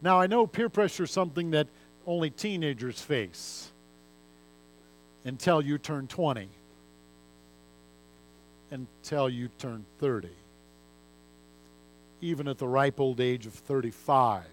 Now, 0.00 0.18
I 0.18 0.26
know 0.26 0.46
peer 0.46 0.70
pressure 0.70 1.04
is 1.04 1.10
something 1.10 1.50
that 1.50 1.68
only 2.06 2.30
teenagers 2.30 3.00
face 3.00 3.70
until 5.26 5.60
you 5.60 5.76
turn 5.76 6.06
20, 6.06 6.48
until 8.70 9.28
you 9.28 9.48
turn 9.58 9.84
30. 10.00 10.28
Even 12.22 12.48
at 12.48 12.56
the 12.56 12.66
ripe 12.66 12.98
old 12.98 13.20
age 13.20 13.44
of 13.44 13.52
35, 13.52 14.44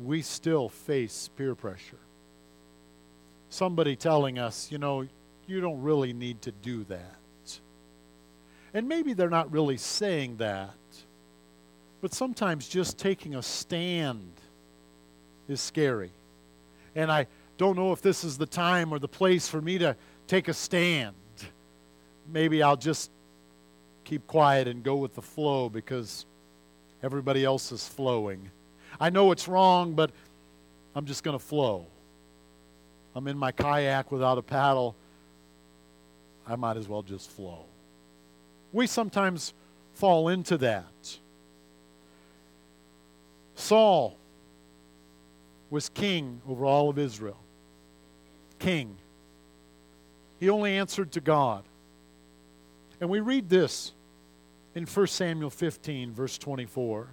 we 0.00 0.22
still 0.22 0.68
face 0.68 1.28
peer 1.36 1.56
pressure. 1.56 1.98
Somebody 3.50 3.96
telling 3.96 4.38
us, 4.38 4.70
you 4.70 4.78
know, 4.78 5.04
you 5.48 5.60
don't 5.60 5.82
really 5.82 6.12
need 6.12 6.42
to 6.42 6.52
do 6.52 6.84
that. 6.84 7.17
And 8.78 8.88
maybe 8.88 9.12
they're 9.12 9.28
not 9.28 9.50
really 9.50 9.76
saying 9.76 10.36
that, 10.36 10.70
but 12.00 12.14
sometimes 12.14 12.68
just 12.68 12.96
taking 12.96 13.34
a 13.34 13.42
stand 13.42 14.30
is 15.48 15.60
scary. 15.60 16.12
And 16.94 17.10
I 17.10 17.26
don't 17.56 17.74
know 17.74 17.90
if 17.90 18.02
this 18.02 18.22
is 18.22 18.38
the 18.38 18.46
time 18.46 18.92
or 18.92 19.00
the 19.00 19.08
place 19.08 19.48
for 19.48 19.60
me 19.60 19.78
to 19.78 19.96
take 20.28 20.46
a 20.46 20.54
stand. 20.54 21.16
Maybe 22.32 22.62
I'll 22.62 22.76
just 22.76 23.10
keep 24.04 24.24
quiet 24.28 24.68
and 24.68 24.84
go 24.84 24.94
with 24.94 25.16
the 25.16 25.22
flow 25.22 25.68
because 25.68 26.24
everybody 27.02 27.44
else 27.44 27.72
is 27.72 27.88
flowing. 27.88 28.48
I 29.00 29.10
know 29.10 29.32
it's 29.32 29.48
wrong, 29.48 29.94
but 29.94 30.12
I'm 30.94 31.04
just 31.04 31.24
going 31.24 31.36
to 31.36 31.44
flow. 31.44 31.84
I'm 33.16 33.26
in 33.26 33.36
my 33.36 33.50
kayak 33.50 34.12
without 34.12 34.38
a 34.38 34.42
paddle. 34.42 34.94
I 36.46 36.54
might 36.54 36.76
as 36.76 36.86
well 36.86 37.02
just 37.02 37.28
flow. 37.28 37.64
We 38.72 38.86
sometimes 38.86 39.54
fall 39.94 40.28
into 40.28 40.58
that. 40.58 41.18
Saul 43.54 44.16
was 45.70 45.88
king 45.88 46.40
over 46.48 46.64
all 46.64 46.88
of 46.88 46.98
Israel. 46.98 47.38
King. 48.58 48.96
He 50.40 50.48
only 50.48 50.76
answered 50.76 51.12
to 51.12 51.20
God. 51.20 51.64
And 53.00 53.10
we 53.10 53.20
read 53.20 53.48
this 53.48 53.92
in 54.74 54.84
1 54.84 55.06
Samuel 55.08 55.50
15, 55.50 56.12
verse 56.12 56.38
24. 56.38 57.08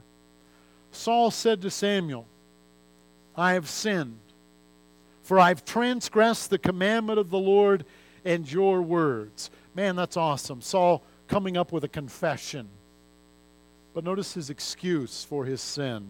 Saul 0.92 1.32
said 1.32 1.62
to 1.62 1.70
Samuel, 1.70 2.26
I 3.36 3.54
have 3.54 3.68
sinned, 3.68 4.20
for 5.24 5.40
I've 5.40 5.66
transgressed 5.66 6.50
the 6.50 6.58
commandment 6.58 7.20
of 7.20 7.30
the 7.30 7.40
Lord 7.40 7.86
and 8.24 8.50
your 8.50 8.82
words. 8.82 9.50
Man, 9.74 9.96
that's 9.96 10.16
awesome. 10.16 10.62
Saul 10.62 11.04
coming 11.28 11.58
up 11.58 11.72
with 11.72 11.84
a 11.84 11.90
confession. 11.90 12.68
But 13.94 14.04
notice 14.04 14.34
his 14.34 14.50
excuse 14.50 15.24
for 15.24 15.46
his 15.46 15.62
sin. 15.62 16.10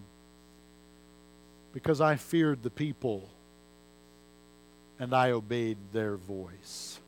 Because 1.73 2.01
I 2.01 2.15
feared 2.15 2.63
the 2.63 2.69
people 2.69 3.29
and 4.99 5.13
I 5.13 5.31
obeyed 5.31 5.77
their 5.91 6.15
voice. 6.15 6.99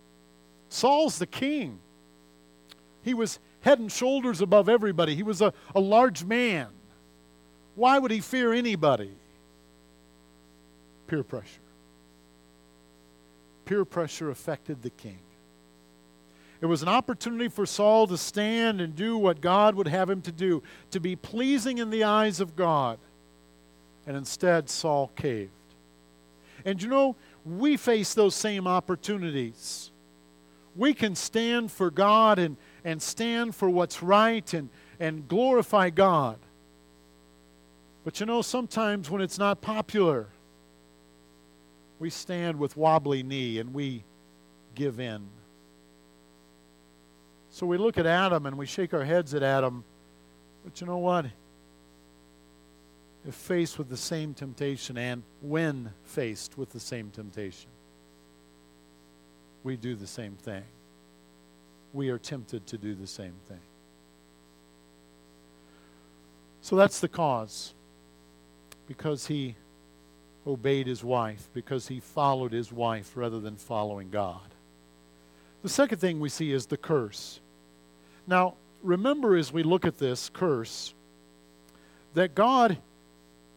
Saul's 0.70 1.20
the 1.20 1.26
king. 1.26 1.80
He 3.02 3.14
was 3.14 3.40
head 3.62 3.80
and 3.80 3.92
shoulders 3.92 4.42
above 4.42 4.70
everybody, 4.70 5.16
he 5.16 5.24
was 5.24 5.42
a, 5.42 5.54
a 5.74 5.80
large 5.80 6.24
man. 6.24 6.68
Why 7.76 8.00
would 8.00 8.12
he 8.12 8.20
fear 8.20 8.54
anybody? 8.54 9.12
Peer 11.08 11.24
pressure. 11.24 11.62
Peer 13.66 13.86
pressure 13.86 14.30
affected 14.30 14.82
the 14.82 14.90
king. 14.90 15.20
It 16.60 16.66
was 16.66 16.82
an 16.82 16.88
opportunity 16.88 17.50
for 17.50 17.66
Saul 17.66 18.08
to 18.08 18.18
stand 18.18 18.82
and 18.82 18.96
do 18.96 19.18
what 19.18 19.42
God 19.42 19.76
would 19.76 19.88
have 19.88 20.10
him 20.10 20.22
to 20.24 20.32
do, 20.32 20.64
to 20.92 21.00
be 21.00 21.16
pleasing 21.16 21.78
in 21.78 21.90
the 21.90 22.04
eyes 22.04 22.40
of 22.40 22.56
God. 22.56 22.98
And 24.08 24.18
instead, 24.18 24.70
Saul 24.70 25.12
caved. 25.16 25.52
And 26.66 26.82
you 26.82 26.90
know, 26.90 27.16
we 27.46 27.78
face 27.78 28.14
those 28.14 28.34
same 28.34 28.68
opportunities. 28.68 29.92
We 30.76 30.94
can 30.94 31.16
stand 31.16 31.72
for 31.72 31.92
God 31.92 32.40
and, 32.40 32.58
and 32.84 33.02
stand 33.02 33.56
for 33.56 33.70
what's 33.70 34.02
right 34.02 34.52
and, 34.54 34.70
and 35.00 35.28
glorify 35.28 35.90
God. 35.90 36.40
But 38.04 38.20
you 38.20 38.26
know, 38.26 38.42
sometimes 38.42 39.10
when 39.10 39.22
it's 39.22 39.38
not 39.38 39.62
popular, 39.62 40.28
we 42.00 42.10
stand 42.10 42.58
with 42.58 42.78
wobbly 42.78 43.22
knee 43.22 43.60
and 43.60 43.74
we 43.74 44.04
give 44.76 45.00
in. 45.00 45.28
So 47.58 47.66
we 47.66 47.80
look 47.80 47.98
at 47.98 48.06
Adam 48.06 48.46
and 48.46 48.56
we 48.56 48.68
shake 48.68 48.94
our 48.94 49.04
heads 49.04 49.34
at 49.34 49.42
Adam. 49.42 49.84
But 50.64 50.80
you 50.80 50.86
know 50.86 51.00
what? 51.00 51.26
If 53.28 53.34
faced 53.34 53.80
with 53.80 53.90
the 53.90 53.98
same 53.98 54.36
temptation 54.36 54.96
and 54.96 55.24
when 55.42 55.92
faced 56.04 56.56
with 56.56 56.70
the 56.70 56.80
same 56.80 57.10
temptation, 57.10 57.72
we 59.64 59.76
do 59.76 59.96
the 59.96 60.06
same 60.06 60.36
thing. 60.36 60.62
We 61.94 62.10
are 62.10 62.20
tempted 62.20 62.68
to 62.68 62.78
do 62.78 62.94
the 62.94 63.08
same 63.08 63.34
thing. 63.48 63.62
So 66.62 66.76
that's 66.76 67.00
the 67.00 67.08
cause 67.08 67.74
because 68.88 69.26
he 69.26 69.56
obeyed 70.46 70.86
his 70.86 71.04
wife, 71.04 71.50
because 71.56 71.88
he 71.88 72.02
followed 72.02 72.54
his 72.54 72.72
wife 72.72 73.14
rather 73.16 73.40
than 73.40 73.56
following 73.56 74.12
God. 74.12 74.54
The 75.64 75.70
second 75.70 75.98
thing 75.98 76.20
we 76.20 76.30
see 76.30 76.52
is 76.52 76.68
the 76.68 76.78
curse. 76.78 77.40
Now, 78.28 78.56
remember 78.84 79.36
as 79.36 79.52
we 79.54 79.64
look 79.64 79.86
at 79.86 79.98
this 79.98 80.30
curse 80.30 80.94
that 82.14 82.36
God 82.36 82.78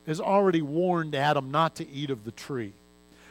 has 0.07 0.21
already 0.21 0.63
warned 0.63 1.15
Adam 1.15 1.51
not 1.51 1.77
to 1.77 1.89
eat 1.89 2.11
of 2.11 2.25
the 2.25 2.31
tree. 2.31 2.73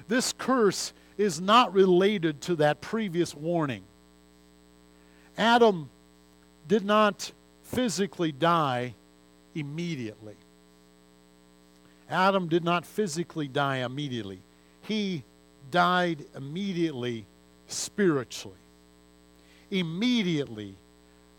This 0.07 0.33
curse 0.33 0.93
is 1.17 1.39
not 1.39 1.73
related 1.73 2.41
to 2.41 2.55
that 2.55 2.81
previous 2.81 3.33
warning. 3.33 3.83
Adam 5.37 5.89
did 6.67 6.83
not 6.83 7.31
physically 7.63 8.31
die 8.31 8.95
immediately. 9.55 10.35
Adam 12.09 12.47
did 12.47 12.63
not 12.63 12.85
physically 12.85 13.47
die 13.47 13.77
immediately, 13.77 14.39
he 14.81 15.23
died 15.69 16.25
immediately 16.35 17.25
spiritually. 17.67 18.57
Immediately, 19.69 20.75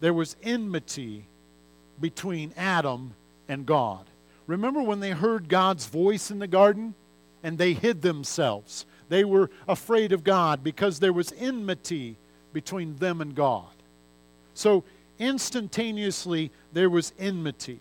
there 0.00 0.14
was 0.14 0.36
enmity 0.42 1.26
between 2.00 2.52
Adam 2.56 3.14
and 3.48 3.66
God. 3.66 4.06
Remember 4.46 4.82
when 4.82 5.00
they 5.00 5.10
heard 5.10 5.48
God's 5.48 5.86
voice 5.86 6.30
in 6.30 6.38
the 6.38 6.46
garden 6.46 6.94
and 7.42 7.56
they 7.56 7.72
hid 7.72 8.02
themselves? 8.02 8.86
They 9.08 9.24
were 9.24 9.50
afraid 9.68 10.12
of 10.12 10.24
God 10.24 10.64
because 10.64 10.98
there 10.98 11.12
was 11.12 11.32
enmity 11.38 12.16
between 12.52 12.96
them 12.96 13.20
and 13.20 13.34
God. 13.34 13.66
So, 14.54 14.84
instantaneously, 15.18 16.50
there 16.72 16.90
was 16.90 17.12
enmity. 17.18 17.80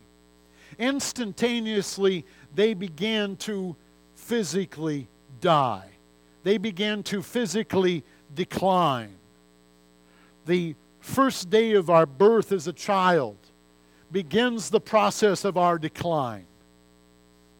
Instantaneously, 0.78 2.26
they 2.54 2.74
began 2.74 3.36
to 3.38 3.76
physically 4.16 5.08
die. 5.42 5.88
They 6.44 6.58
began 6.58 7.04
to 7.04 7.22
physically 7.22 8.04
decline. 8.34 9.16
The 10.46 10.76
first 11.10 11.50
day 11.50 11.74
of 11.74 11.90
our 11.90 12.06
birth 12.06 12.52
as 12.52 12.68
a 12.68 12.74
child 12.74 13.38
begins 14.12 14.70
the 14.70 14.80
process 14.80 15.46
of 15.46 15.58
our 15.58 15.78
decline. 15.78 16.46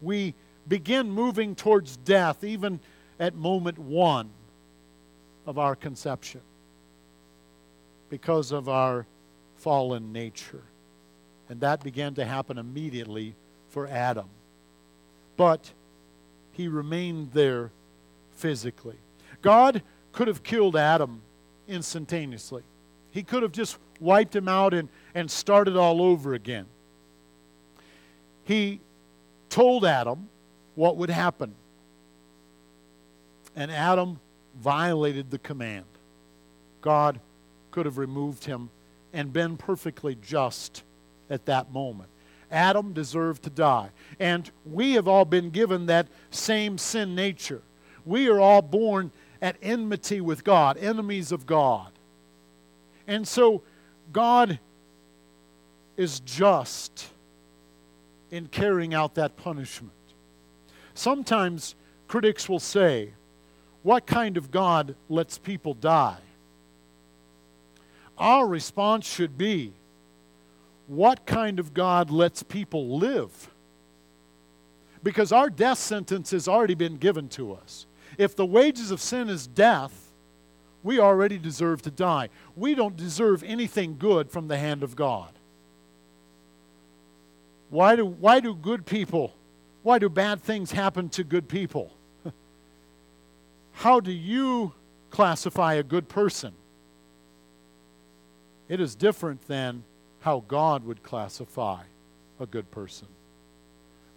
We 0.00 0.34
begin 0.66 1.10
moving 1.10 1.54
towards 1.54 1.96
death 1.98 2.42
even 2.44 2.80
at 3.18 3.34
moment 3.34 3.78
one 3.78 4.30
of 5.46 5.58
our 5.58 5.76
conception 5.76 6.40
because 8.08 8.52
of 8.52 8.68
our 8.68 9.06
fallen 9.56 10.12
nature. 10.12 10.62
And 11.48 11.60
that 11.60 11.82
began 11.82 12.14
to 12.14 12.24
happen 12.24 12.58
immediately 12.58 13.34
for 13.68 13.86
Adam 13.86 14.28
but 15.40 15.72
he 16.52 16.68
remained 16.68 17.32
there 17.32 17.70
physically. 18.34 18.98
God 19.40 19.80
could 20.12 20.28
have 20.28 20.42
killed 20.42 20.76
Adam 20.76 21.22
instantaneously. 21.66 22.62
He 23.10 23.22
could 23.22 23.42
have 23.42 23.52
just 23.52 23.78
wiped 24.00 24.34
him 24.34 24.48
out 24.48 24.74
and, 24.74 24.88
and 25.14 25.30
started 25.30 25.76
all 25.76 26.02
over 26.02 26.34
again. 26.34 26.66
He 28.44 28.80
told 29.48 29.84
Adam 29.84 30.28
what 30.74 30.96
would 30.96 31.10
happen. 31.10 31.54
And 33.54 33.70
Adam 33.70 34.20
violated 34.60 35.30
the 35.30 35.38
command. 35.38 35.84
God 36.80 37.20
could 37.70 37.86
have 37.86 37.98
removed 37.98 38.44
him 38.44 38.70
and 39.12 39.32
been 39.32 39.56
perfectly 39.56 40.16
just 40.22 40.82
at 41.28 41.46
that 41.46 41.72
moment. 41.72 42.08
Adam 42.50 42.92
deserved 42.92 43.42
to 43.44 43.50
die. 43.50 43.90
And 44.18 44.50
we 44.64 44.94
have 44.94 45.06
all 45.06 45.24
been 45.24 45.50
given 45.50 45.86
that 45.86 46.08
same 46.30 46.78
sin 46.78 47.14
nature. 47.14 47.62
We 48.04 48.28
are 48.28 48.40
all 48.40 48.62
born 48.62 49.12
at 49.40 49.56
enmity 49.62 50.20
with 50.20 50.42
God, 50.44 50.76
enemies 50.78 51.32
of 51.32 51.46
God. 51.46 51.92
And 53.10 53.26
so 53.26 53.62
God 54.12 54.60
is 55.96 56.20
just 56.20 57.08
in 58.30 58.46
carrying 58.46 58.94
out 58.94 59.16
that 59.16 59.36
punishment. 59.36 59.92
Sometimes 60.94 61.74
critics 62.06 62.48
will 62.48 62.60
say, 62.60 63.10
What 63.82 64.06
kind 64.06 64.36
of 64.36 64.52
God 64.52 64.94
lets 65.08 65.38
people 65.38 65.74
die? 65.74 66.20
Our 68.16 68.46
response 68.46 69.08
should 69.08 69.36
be, 69.36 69.72
what 70.86 71.26
kind 71.26 71.58
of 71.58 71.74
God 71.74 72.10
lets 72.10 72.44
people 72.44 72.96
live? 72.96 73.50
Because 75.02 75.32
our 75.32 75.50
death 75.50 75.78
sentence 75.78 76.30
has 76.30 76.46
already 76.46 76.74
been 76.74 76.96
given 76.96 77.28
to 77.30 77.54
us. 77.54 77.86
If 78.18 78.36
the 78.36 78.46
wages 78.46 78.92
of 78.92 79.00
sin 79.00 79.28
is 79.28 79.48
death, 79.48 80.09
we 80.82 80.98
already 80.98 81.38
deserve 81.38 81.82
to 81.82 81.90
die. 81.90 82.28
We 82.56 82.74
don't 82.74 82.96
deserve 82.96 83.42
anything 83.42 83.96
good 83.98 84.30
from 84.30 84.48
the 84.48 84.56
hand 84.58 84.82
of 84.82 84.96
God. 84.96 85.30
Why 87.68 87.96
do, 87.96 88.04
why 88.04 88.40
do 88.40 88.54
good 88.54 88.86
people, 88.86 89.32
why 89.82 89.98
do 89.98 90.08
bad 90.08 90.42
things 90.42 90.72
happen 90.72 91.08
to 91.10 91.24
good 91.24 91.48
people? 91.48 91.92
How 93.72 94.00
do 94.00 94.12
you 94.12 94.72
classify 95.10 95.74
a 95.74 95.82
good 95.82 96.08
person? 96.08 96.52
It 98.68 98.80
is 98.80 98.94
different 98.94 99.46
than 99.48 99.84
how 100.20 100.44
God 100.48 100.84
would 100.84 101.02
classify 101.02 101.82
a 102.38 102.46
good 102.46 102.70
person. 102.70 103.08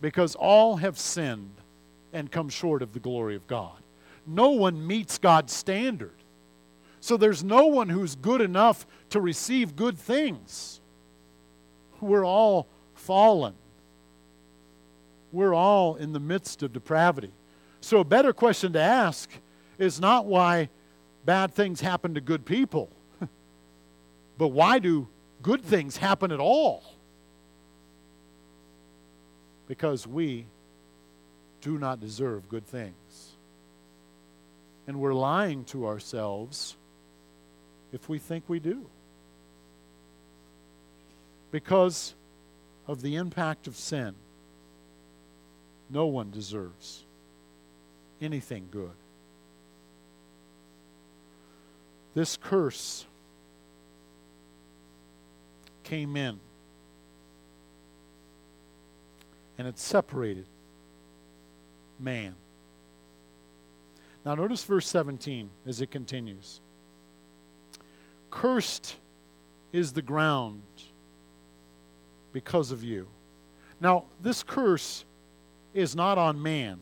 because 0.03 0.35
all 0.35 0.75
have 0.75 0.99
sinned 0.99 1.55
and 2.11 2.29
come 2.29 2.49
short 2.49 2.81
of 2.81 2.91
the 2.91 2.99
glory 2.99 3.37
of 3.37 3.47
God. 3.47 3.81
No 4.27 4.49
one 4.49 4.85
meets 4.85 5.17
God's 5.17 5.53
standard. 5.53 6.22
So 7.03 7.17
there's 7.17 7.43
no 7.43 7.65
one 7.65 7.89
who's 7.89 8.15
good 8.15 8.39
enough 8.39 8.87
to 9.09 9.19
receive 9.19 9.75
good 9.75 9.99
things. 9.99 10.79
We're 11.99 12.25
all 12.25 12.69
fallen. 12.93 13.55
We're 15.33 15.53
all 15.53 15.95
in 15.95 16.13
the 16.13 16.21
midst 16.21 16.63
of 16.63 16.71
depravity. 16.71 17.33
So 17.81 17.99
a 17.99 18.05
better 18.05 18.31
question 18.31 18.71
to 18.71 18.79
ask 18.79 19.29
is 19.77 19.99
not 19.99 20.27
why 20.27 20.69
bad 21.25 21.53
things 21.53 21.81
happen 21.81 22.13
to 22.13 22.21
good 22.21 22.45
people, 22.45 22.89
but 24.37 24.47
why 24.47 24.79
do 24.79 25.09
good 25.41 25.61
things 25.61 25.97
happen 25.97 26.31
at 26.31 26.39
all? 26.39 26.85
Because 29.67 30.07
we 30.07 30.45
do 31.59 31.77
not 31.77 31.99
deserve 31.99 32.47
good 32.47 32.65
things. 32.65 33.33
And 34.87 35.01
we're 35.01 35.13
lying 35.13 35.65
to 35.65 35.85
ourselves 35.85 36.77
if 37.93 38.09
we 38.09 38.17
think 38.19 38.43
we 38.49 38.59
do. 38.59 38.85
Because 41.51 42.15
of 42.87 43.01
the 43.01 43.15
impact 43.15 43.67
of 43.67 43.77
sin, 43.77 44.15
no 45.89 46.07
one 46.07 46.31
deserves 46.31 47.05
anything 48.19 48.67
good. 48.71 48.91
This 52.15 52.35
curse 52.35 53.05
came 55.83 56.15
in 56.15 56.39
and 59.57 59.67
it 59.67 59.77
separated 59.77 60.45
man. 61.99 62.35
Now, 64.25 64.35
notice 64.35 64.63
verse 64.63 64.87
17 64.87 65.49
as 65.67 65.81
it 65.81 65.91
continues. 65.91 66.61
Cursed 68.33 68.95
is 69.71 69.93
the 69.93 70.01
ground 70.01 70.63
because 72.31 72.71
of 72.71 72.83
you. 72.83 73.07
Now, 73.79 74.05
this 74.23 74.41
curse 74.41 75.05
is 75.75 75.95
not 75.95 76.17
on 76.17 76.41
man, 76.41 76.79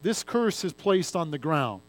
this 0.00 0.22
curse 0.22 0.64
is 0.64 0.72
placed 0.72 1.14
on 1.14 1.30
the 1.30 1.38
ground. 1.38 1.82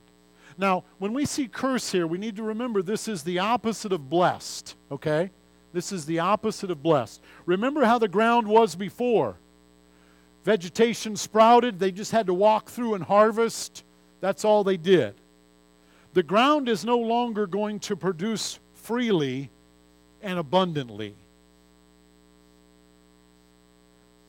Now, 0.58 0.84
when 0.98 1.14
we 1.14 1.24
see 1.24 1.48
curse 1.48 1.94
here, 1.94 2.06
we 2.06 2.18
need 2.18 2.36
to 2.36 2.44
remember 2.44 2.82
this 2.82 3.08
is 3.08 3.24
the 3.24 3.40
opposite 3.40 3.94
of 3.94 4.10
blessed, 4.10 4.76
okay? 4.92 5.32
This 5.72 5.94
is 5.94 6.06
the 6.06 6.20
opposite 6.20 6.70
of 6.70 6.84
blessed. 6.84 7.22
Remember 7.46 7.86
how 7.86 8.00
the 8.00 8.10
ground 8.10 8.48
was 8.48 8.76
before. 8.76 9.38
Vegetation 10.44 11.16
sprouted, 11.16 11.80
they 11.80 11.92
just 11.92 12.12
had 12.12 12.28
to 12.28 12.34
walk 12.34 12.68
through 12.68 12.96
and 12.96 13.04
harvest. 13.06 13.86
That's 14.20 14.44
all 14.44 14.66
they 14.66 14.78
did. 14.78 15.16
The 16.14 16.24
ground 16.24 16.68
is 16.68 16.84
no 16.84 16.98
longer 16.98 17.48
going 17.48 17.80
to 17.82 17.96
produce 17.96 18.60
freely 18.74 19.50
and 20.22 20.40
abundantly. 20.40 21.16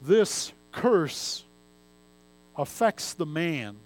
This 0.02 0.52
curse 0.72 1.44
affects 2.56 3.14
the 3.14 3.26
man 3.26 3.76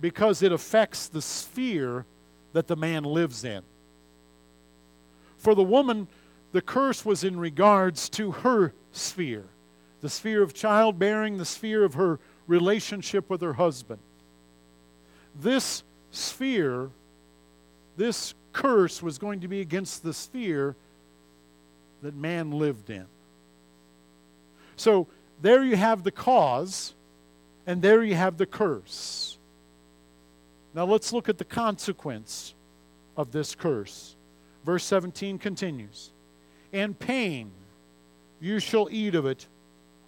because 0.00 0.42
it 0.42 0.52
affects 0.52 1.08
the 1.08 1.22
sphere 1.22 2.04
that 2.52 2.66
the 2.66 2.76
man 2.76 3.04
lives 3.04 3.44
in. 3.44 3.62
For 5.38 5.54
the 5.54 5.62
woman, 5.62 6.08
the 6.52 6.60
curse 6.60 7.04
was 7.04 7.24
in 7.24 7.38
regards 7.38 8.08
to 8.10 8.32
her 8.32 8.72
sphere 8.92 9.46
the 10.00 10.10
sphere 10.10 10.42
of 10.42 10.54
childbearing, 10.54 11.36
the 11.36 11.44
sphere 11.44 11.82
of 11.84 11.94
her 11.94 12.20
relationship 12.46 13.28
with 13.28 13.40
her 13.40 13.54
husband. 13.54 13.98
This 15.34 15.82
sphere, 16.16 16.90
this 17.96 18.34
curse 18.52 19.02
was 19.02 19.18
going 19.18 19.40
to 19.40 19.48
be 19.48 19.60
against 19.60 20.02
the 20.02 20.12
sphere 20.12 20.74
that 22.02 22.14
man 22.14 22.50
lived 22.50 22.90
in. 22.90 23.06
So 24.76 25.06
there 25.40 25.62
you 25.62 25.76
have 25.76 26.02
the 26.02 26.10
cause, 26.10 26.94
and 27.66 27.82
there 27.82 28.02
you 28.02 28.14
have 28.14 28.36
the 28.36 28.46
curse. 28.46 29.38
Now 30.74 30.84
let's 30.84 31.12
look 31.12 31.28
at 31.28 31.38
the 31.38 31.44
consequence 31.44 32.54
of 33.16 33.32
this 33.32 33.54
curse. 33.54 34.14
Verse 34.64 34.84
17 34.84 35.38
continues 35.38 36.10
And 36.72 36.98
pain, 36.98 37.50
you 38.40 38.58
shall 38.58 38.88
eat 38.90 39.14
of 39.14 39.26
it 39.26 39.46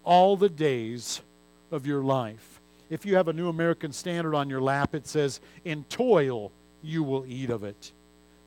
all 0.05 0.37
the 0.37 0.49
days 0.49 1.23
of 1.71 1.87
your 1.87 2.03
life. 2.03 2.58
If 2.91 3.05
you 3.05 3.17
have 3.17 3.29
a 3.29 3.33
New 3.33 3.49
American 3.49 3.93
Standard 3.93 4.35
on 4.35 4.49
your 4.49 4.61
lap, 4.61 4.95
it 4.95 5.07
says, 5.07 5.41
In 5.65 5.85
toil 5.85 6.53
you 6.83 7.03
will 7.03 7.27
eat 7.27 7.51
of 7.51 7.65
it. 7.65 7.93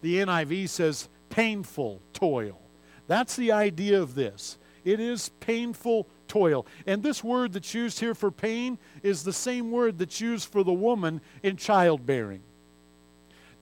The 0.01 0.17
NIV 0.17 0.69
says, 0.69 1.09
Painful 1.29 2.01
toil. 2.13 2.59
That's 3.07 3.35
the 3.35 3.51
idea 3.51 4.01
of 4.01 4.15
this. 4.15 4.57
It 4.83 4.99
is 4.99 5.29
painful 5.39 6.07
toil. 6.27 6.65
And 6.85 7.03
this 7.03 7.23
word 7.23 7.53
that's 7.53 7.73
used 7.73 7.99
here 7.99 8.15
for 8.15 8.31
pain 8.31 8.77
is 9.03 9.23
the 9.23 9.33
same 9.33 9.71
word 9.71 9.99
that's 9.99 10.21
used 10.21 10.49
for 10.49 10.63
the 10.63 10.73
woman 10.73 11.21
in 11.43 11.57
childbearing. 11.57 12.41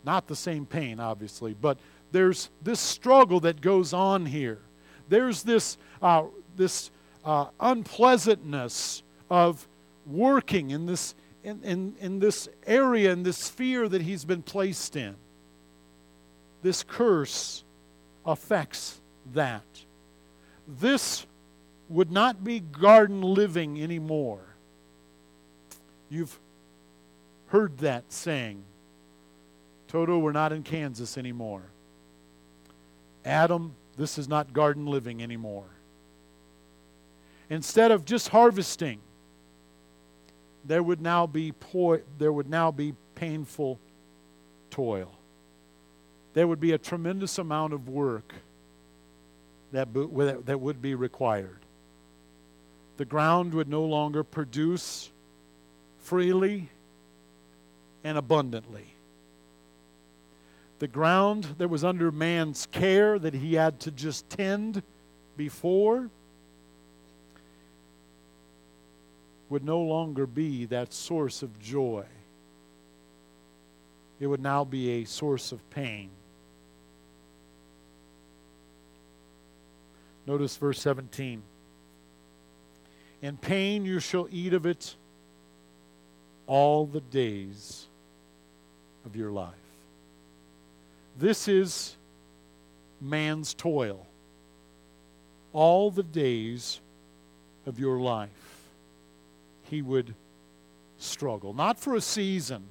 Not 0.03 0.27
the 0.27 0.35
same 0.35 0.65
pain, 0.65 0.99
obviously, 0.99 1.55
but 1.59 1.77
there's 2.11 2.49
this 2.61 2.79
struggle 2.79 3.39
that 3.41 3.59
goes 3.59 3.93
on 3.93 4.25
here. 4.25 4.59
There's 5.09 5.43
this, 5.43 5.77
uh, 6.01 6.23
this 6.55 6.91
uh, 7.25 7.47
unpleasantness 7.59 9.03
of 9.29 9.67
working 10.09 10.71
in 10.71 10.85
this, 10.85 11.15
in, 11.43 11.63
in, 11.63 11.95
in 11.99 12.19
this 12.19 12.49
area, 12.65 13.11
in 13.11 13.23
this 13.23 13.37
sphere 13.37 13.87
that 13.87 14.01
he's 14.01 14.25
been 14.25 14.41
placed 14.41 14.95
in. 14.95 15.15
This 16.61 16.83
curse 16.83 17.63
affects 18.25 18.99
that. 19.33 19.63
This 20.67 21.25
would 21.87 22.11
not 22.11 22.43
be 22.43 22.59
garden 22.59 23.21
living 23.21 23.81
anymore. 23.81 24.41
You've 26.09 26.39
heard 27.47 27.77
that 27.79 28.11
saying. 28.11 28.63
Toto, 29.87 30.19
we're 30.19 30.31
not 30.31 30.53
in 30.53 30.61
Kansas 30.61 31.17
anymore. 31.17 31.63
Adam, 33.25 33.73
this 33.97 34.17
is 34.17 34.27
not 34.27 34.53
garden 34.53 34.85
living 34.85 35.23
anymore. 35.23 35.65
Instead 37.49 37.91
of 37.91 38.05
just 38.05 38.29
harvesting, 38.29 38.99
there 40.65 40.83
would 40.83 41.01
now 41.01 41.25
be 41.25 41.51
po- 41.51 42.01
there 42.17 42.31
would 42.31 42.49
now 42.49 42.71
be 42.71 42.93
painful 43.15 43.79
toil. 44.69 45.11
There 46.33 46.47
would 46.47 46.59
be 46.59 46.73
a 46.73 46.77
tremendous 46.77 47.37
amount 47.37 47.73
of 47.73 47.89
work 47.89 48.33
that, 49.71 49.87
that 50.45 50.59
would 50.59 50.81
be 50.81 50.95
required. 50.95 51.59
The 52.97 53.05
ground 53.05 53.53
would 53.53 53.67
no 53.67 53.83
longer 53.83 54.23
produce 54.23 55.09
freely 55.99 56.69
and 58.03 58.17
abundantly. 58.17 58.93
The 60.79 60.87
ground 60.87 61.55
that 61.57 61.69
was 61.69 61.83
under 61.83 62.11
man's 62.11 62.67
care, 62.67 63.19
that 63.19 63.33
he 63.33 63.55
had 63.55 63.79
to 63.81 63.91
just 63.91 64.29
tend 64.29 64.81
before, 65.35 66.09
would 69.49 69.63
no 69.63 69.79
longer 69.79 70.25
be 70.25 70.65
that 70.65 70.93
source 70.93 71.41
of 71.41 71.59
joy. 71.59 72.05
It 74.19 74.27
would 74.27 74.41
now 74.41 74.63
be 74.63 75.01
a 75.01 75.05
source 75.05 75.51
of 75.51 75.67
pain. 75.69 76.09
Notice 80.27 80.57
verse 80.57 80.79
17. 80.81 81.41
In 83.21 83.37
pain 83.37 83.85
you 83.85 83.99
shall 83.99 84.27
eat 84.31 84.53
of 84.53 84.65
it 84.65 84.95
all 86.45 86.85
the 86.85 87.01
days 87.01 87.87
of 89.05 89.15
your 89.15 89.31
life. 89.31 89.53
This 91.17 91.47
is 91.47 91.95
man's 93.01 93.53
toil. 93.53 94.05
All 95.51 95.89
the 95.89 96.03
days 96.03 96.79
of 97.65 97.79
your 97.79 97.99
life, 97.99 98.29
he 99.69 99.81
would 99.81 100.15
struggle. 100.97 101.53
Not 101.53 101.79
for 101.79 101.95
a 101.95 102.01
season, 102.01 102.63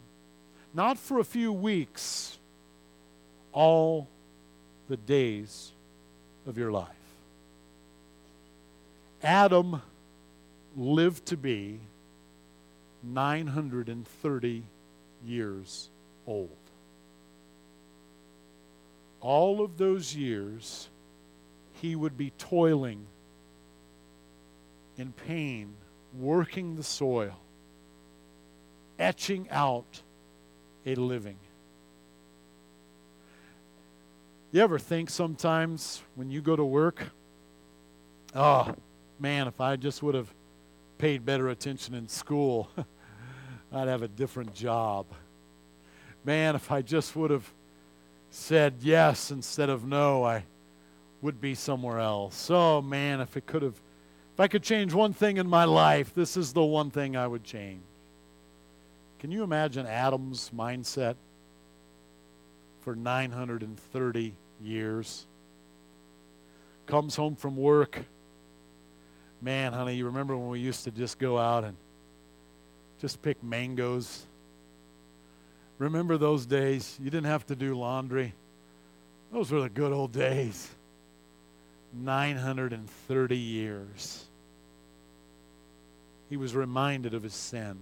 not 0.75 0.99
for 0.99 1.19
a 1.19 1.25
few 1.25 1.53
weeks, 1.53 2.39
all 3.53 4.09
the 4.89 4.97
days 4.97 5.73
of 6.47 6.59
your 6.59 6.71
life. 6.71 6.89
Adam 9.23 9.83
lived 10.77 11.27
to 11.27 11.37
be 11.37 11.81
930 13.03 14.63
years 15.27 15.89
old. 16.27 16.51
All 19.21 19.65
of 19.65 19.79
those 19.79 20.15
years, 20.15 20.89
he 21.81 21.97
would 21.97 22.17
be 22.17 22.31
toiling 22.39 23.07
in 24.97 25.13
pain, 25.13 25.75
working 26.19 26.77
the 26.77 26.83
soil, 26.83 27.37
etching 28.99 29.49
out 29.51 30.03
a 30.85 30.95
living. 30.95 31.37
You 34.51 34.63
ever 34.63 34.79
think 34.79 35.11
sometimes 35.11 36.03
when 36.15 36.31
you 36.31 36.41
go 36.41 36.57
to 36.57 36.65
work, 36.65 37.03
oh, 38.35 38.75
man, 39.19 39.47
if 39.47 39.61
I 39.61 39.77
just 39.77 40.03
would 40.03 40.15
have 40.15 40.33
paid 40.97 41.25
better 41.25 41.49
attention 41.51 41.95
in 41.95 42.09
school, 42.09 42.71
I'd 43.73 43.89
have 43.89 44.03
a 44.03 44.09
different 44.09 44.55
job. 44.55 45.07
Man, 46.25 46.55
if 46.55 46.73
I 46.73 46.83
just 46.83 47.15
would 47.15 47.31
have 47.31 47.53
said 48.31 48.77
yes 48.81 49.31
instead 49.31 49.69
of 49.69 49.85
no, 49.85 50.25
I 50.25 50.45
would 51.21 51.41
be 51.41 51.55
somewhere 51.55 51.99
else. 51.99 52.49
Oh, 52.51 52.81
man, 52.81 53.21
if 53.21 53.37
it 53.37 53.47
could 53.47 53.63
have, 53.63 53.81
if 54.39 54.41
I 54.41 54.49
could 54.49 54.63
change 54.63 54.95
one 54.95 55.13
thing 55.13 55.37
in 55.37 55.49
my 55.49 55.65
life, 55.65 56.15
this 56.15 56.37
is 56.37 56.55
the 56.55 56.65
one 56.65 56.91
thing 56.91 57.17
I 57.17 57.27
would 57.27 57.45
change. 57.45 57.83
Can 59.19 59.33
you 59.33 59.43
imagine 59.43 59.85
Adam's 59.85 60.51
mindset? 60.57 61.17
for 62.89 62.97
930 62.97 64.35
years. 64.63 65.27
Comes 66.87 67.17
home 67.17 67.37
from 67.37 67.55
work. 67.55 67.99
Man, 69.43 69.75
honey, 69.75 69.95
you 69.95 70.07
remember 70.07 70.35
when 70.39 70.49
we 70.49 70.61
used 70.61 70.85
to 70.85 70.91
just 70.91 71.19
go 71.19 71.37
out 71.37 71.65
and 71.65 71.77
just 72.99 73.21
pick 73.21 73.45
mangoes? 73.45 74.25
Remember 75.77 76.17
those 76.17 76.47
days? 76.47 76.99
You 76.99 77.11
didn't 77.11 77.27
have 77.27 77.45
to 77.49 77.55
do 77.55 77.77
laundry. 77.77 78.33
Those 79.35 79.53
were 79.53 79.61
the 79.61 79.69
good 79.69 79.93
old 79.93 80.13
days. 80.13 80.71
930 81.93 83.37
years. 83.37 84.25
He 86.29 86.37
was 86.37 86.55
reminded 86.55 87.15
of 87.15 87.23
his 87.23 87.35
sin. 87.35 87.79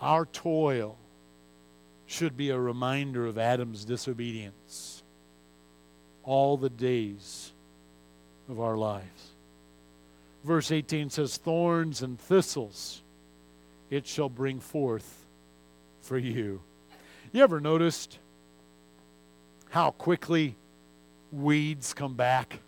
Our 0.00 0.26
toil 0.26 0.96
should 2.06 2.36
be 2.36 2.50
a 2.50 2.58
reminder 2.58 3.26
of 3.26 3.38
Adam's 3.38 3.84
disobedience 3.84 5.02
all 6.22 6.56
the 6.56 6.70
days 6.70 7.52
of 8.48 8.60
our 8.60 8.76
lives. 8.76 9.32
Verse 10.44 10.70
18 10.70 11.10
says, 11.10 11.36
Thorns 11.36 12.02
and 12.02 12.18
thistles 12.18 13.02
it 13.90 14.06
shall 14.06 14.28
bring 14.28 14.60
forth 14.60 15.26
for 16.02 16.18
you. 16.18 16.60
You 17.32 17.42
ever 17.42 17.60
noticed 17.60 18.18
how 19.70 19.90
quickly 19.90 20.56
weeds 21.32 21.94
come 21.94 22.14
back? 22.14 22.60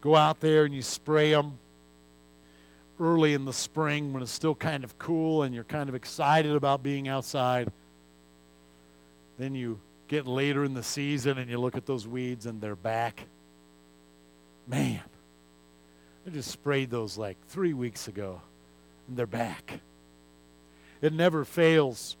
Go 0.00 0.14
out 0.14 0.40
there 0.40 0.64
and 0.64 0.74
you 0.74 0.82
spray 0.82 1.32
them 1.32 1.58
early 3.00 3.34
in 3.34 3.44
the 3.44 3.52
spring 3.52 4.12
when 4.12 4.22
it's 4.22 4.32
still 4.32 4.54
kind 4.54 4.84
of 4.84 4.98
cool 4.98 5.42
and 5.42 5.54
you're 5.54 5.64
kind 5.64 5.88
of 5.88 5.94
excited 5.94 6.54
about 6.54 6.82
being 6.82 7.08
outside. 7.08 7.70
Then 9.38 9.54
you 9.54 9.80
get 10.08 10.26
later 10.26 10.64
in 10.64 10.74
the 10.74 10.82
season 10.82 11.38
and 11.38 11.50
you 11.50 11.58
look 11.58 11.76
at 11.76 11.86
those 11.86 12.06
weeds 12.06 12.46
and 12.46 12.60
they're 12.60 12.76
back. 12.76 13.24
Man, 14.66 15.02
I 16.26 16.30
just 16.30 16.50
sprayed 16.50 16.90
those 16.90 17.18
like 17.18 17.36
three 17.48 17.74
weeks 17.74 18.08
ago 18.08 18.40
and 19.08 19.16
they're 19.16 19.26
back. 19.26 19.80
It 21.02 21.12
never 21.12 21.44
fails. 21.44 22.16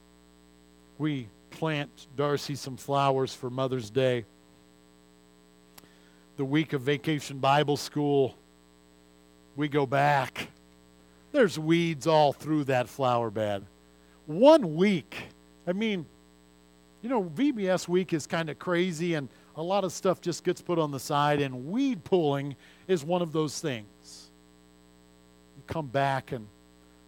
We 0.98 1.28
plant 1.58 2.06
Darcy 2.16 2.54
some 2.54 2.76
flowers 2.76 3.34
for 3.34 3.50
Mother's 3.50 3.90
Day. 3.90 4.24
The 6.36 6.44
week 6.44 6.72
of 6.72 6.82
vacation 6.82 7.38
Bible 7.38 7.76
school, 7.76 8.36
we 9.56 9.68
go 9.68 9.86
back 9.86 10.48
there's 11.36 11.58
weeds 11.58 12.06
all 12.06 12.32
through 12.32 12.64
that 12.64 12.88
flower 12.88 13.30
bed. 13.30 13.66
One 14.24 14.74
week. 14.74 15.28
I 15.66 15.74
mean, 15.74 16.06
you 17.02 17.10
know, 17.10 17.24
VBS 17.24 17.86
week 17.88 18.14
is 18.14 18.26
kind 18.26 18.48
of 18.48 18.58
crazy 18.58 19.14
and 19.14 19.28
a 19.54 19.62
lot 19.62 19.84
of 19.84 19.92
stuff 19.92 20.20
just 20.20 20.44
gets 20.44 20.62
put 20.62 20.78
on 20.78 20.90
the 20.90 21.00
side, 21.00 21.40
and 21.40 21.66
weed 21.66 22.04
pulling 22.04 22.56
is 22.88 23.04
one 23.04 23.22
of 23.22 23.32
those 23.32 23.58
things. 23.58 24.30
You 25.56 25.62
come 25.66 25.86
back, 25.86 26.32
and 26.32 26.46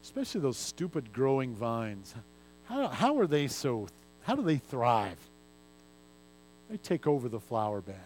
especially 0.03 0.41
those 0.41 0.57
stupid 0.57 1.13
growing 1.13 1.55
vines, 1.55 2.15
how, 2.65 2.89
how 2.89 3.19
are 3.19 3.27
they 3.27 3.49
so, 3.49 3.87
how 4.29 4.35
do 4.35 4.43
they 4.43 4.59
thrive? 4.59 5.17
They 6.69 6.77
take 6.77 7.07
over 7.07 7.31
the 7.31 7.41
flower 7.41 7.81
bed. 7.81 7.97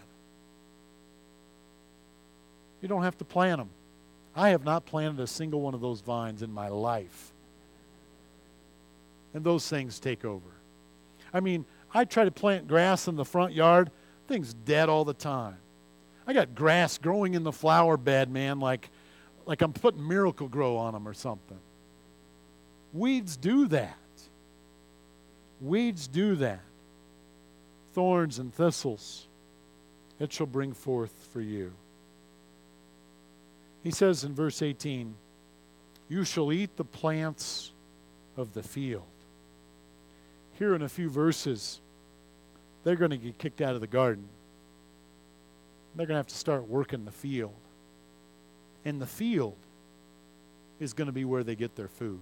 You 2.81 2.87
don't 2.87 3.03
have 3.03 3.17
to 3.17 3.25
plant 3.25 3.57
them. 3.57 3.69
I 4.33 4.49
have 4.49 4.63
not 4.63 4.85
planted 4.85 5.21
a 5.21 5.27
single 5.27 5.59
one 5.59 5.73
of 5.73 5.81
those 5.81 5.99
vines 5.99 6.41
in 6.41 6.53
my 6.53 6.69
life. 6.69 7.33
And 9.33 9.43
those 9.43 9.67
things 9.67 9.99
take 9.99 10.23
over. 10.23 10.47
I 11.33 11.41
mean, 11.41 11.65
I 11.93 12.05
try 12.05 12.23
to 12.23 12.31
plant 12.31 12.69
grass 12.69 13.09
in 13.09 13.17
the 13.17 13.25
front 13.25 13.53
yard, 13.53 13.91
things 14.29 14.53
dead 14.53 14.87
all 14.87 15.03
the 15.03 15.13
time. 15.13 15.57
I 16.25 16.31
got 16.31 16.55
grass 16.55 16.97
growing 16.97 17.33
in 17.33 17.43
the 17.43 17.51
flower 17.51 17.97
bed, 17.97 18.31
man, 18.31 18.61
like, 18.61 18.89
like 19.45 19.61
I'm 19.61 19.73
putting 19.73 20.07
Miracle-Gro 20.07 20.77
on 20.77 20.93
them 20.93 21.05
or 21.05 21.13
something. 21.13 21.59
Weeds 22.93 23.35
do 23.35 23.67
that. 23.67 23.97
Weeds 25.63 26.07
do 26.07 26.35
that. 26.35 26.59
Thorns 27.93 28.37
and 28.37 28.53
thistles, 28.53 29.27
it 30.19 30.33
shall 30.33 30.45
bring 30.45 30.73
forth 30.73 31.13
for 31.31 31.39
you. 31.39 31.71
He 33.81 33.91
says 33.91 34.23
in 34.23 34.33
verse 34.33 34.61
18, 34.61 35.15
You 36.09 36.25
shall 36.25 36.51
eat 36.51 36.75
the 36.75 36.83
plants 36.83 37.71
of 38.35 38.53
the 38.53 38.63
field. 38.63 39.03
Here 40.59 40.75
in 40.75 40.81
a 40.81 40.89
few 40.89 41.09
verses, 41.09 41.79
they're 42.83 42.95
going 42.95 43.11
to 43.11 43.17
get 43.17 43.37
kicked 43.37 43.61
out 43.61 43.75
of 43.75 43.81
the 43.81 43.87
garden. 43.87 44.27
They're 45.95 46.07
going 46.07 46.15
to 46.15 46.19
have 46.19 46.27
to 46.27 46.35
start 46.35 46.67
working 46.67 47.05
the 47.05 47.11
field. 47.11 47.53
And 48.83 49.01
the 49.01 49.07
field 49.07 49.55
is 50.79 50.93
going 50.93 51.05
to 51.05 51.13
be 51.13 51.23
where 51.23 51.43
they 51.43 51.55
get 51.55 51.75
their 51.75 51.87
food. 51.87 52.19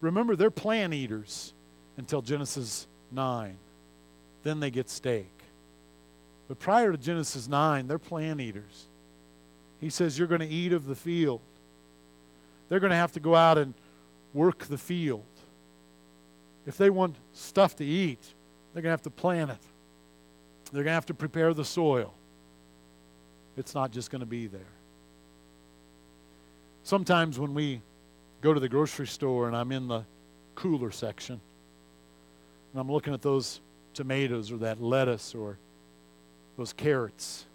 Remember, 0.00 0.34
they're 0.34 0.50
plant 0.50 0.92
eaters 0.92 1.52
until 1.96 2.22
Genesis 2.22 2.86
9. 3.10 3.56
Then 4.42 4.60
they 4.60 4.70
get 4.70 4.90
steak. 4.90 5.30
But 6.48 6.58
prior 6.58 6.92
to 6.92 6.98
Genesis 6.98 7.48
9, 7.48 7.86
they're 7.86 7.98
plant 7.98 8.40
eaters. 8.40 8.86
He 9.80 9.90
says, 9.90 10.18
You're 10.18 10.28
going 10.28 10.40
to 10.40 10.48
eat 10.48 10.72
of 10.72 10.86
the 10.86 10.94
field. 10.94 11.40
They're 12.68 12.80
going 12.80 12.90
to 12.90 12.96
have 12.96 13.12
to 13.12 13.20
go 13.20 13.34
out 13.34 13.58
and 13.58 13.74
work 14.32 14.64
the 14.64 14.78
field. 14.78 15.24
If 16.66 16.76
they 16.76 16.90
want 16.90 17.16
stuff 17.32 17.76
to 17.76 17.84
eat, 17.84 18.20
they're 18.72 18.82
going 18.82 18.90
to 18.90 18.94
have 18.94 19.02
to 19.02 19.10
plant 19.10 19.50
it. 19.50 19.58
They're 20.72 20.82
going 20.82 20.92
to 20.92 20.94
have 20.94 21.06
to 21.06 21.14
prepare 21.14 21.54
the 21.54 21.64
soil. 21.64 22.12
It's 23.56 23.74
not 23.74 23.92
just 23.92 24.10
going 24.10 24.20
to 24.20 24.26
be 24.26 24.46
there. 24.46 24.60
Sometimes 26.82 27.38
when 27.38 27.54
we 27.54 27.80
go 28.40 28.52
to 28.52 28.60
the 28.60 28.68
grocery 28.68 29.06
store 29.06 29.46
and 29.46 29.56
I'm 29.56 29.72
in 29.72 29.88
the 29.88 30.04
cooler 30.54 30.90
section 30.90 31.40
and 32.74 32.80
I'm 32.80 32.92
looking 32.92 33.14
at 33.14 33.22
those 33.22 33.62
tomatoes 33.94 34.52
or 34.52 34.58
that 34.58 34.82
lettuce 34.82 35.34
or 35.34 35.58
those 36.58 36.74
carrots, 36.74 37.46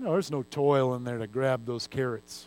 know, 0.00 0.12
there's 0.12 0.30
no 0.30 0.42
toil 0.42 0.94
in 0.94 1.04
there 1.04 1.18
to 1.18 1.26
grab 1.26 1.66
those 1.66 1.86
carrots. 1.86 2.46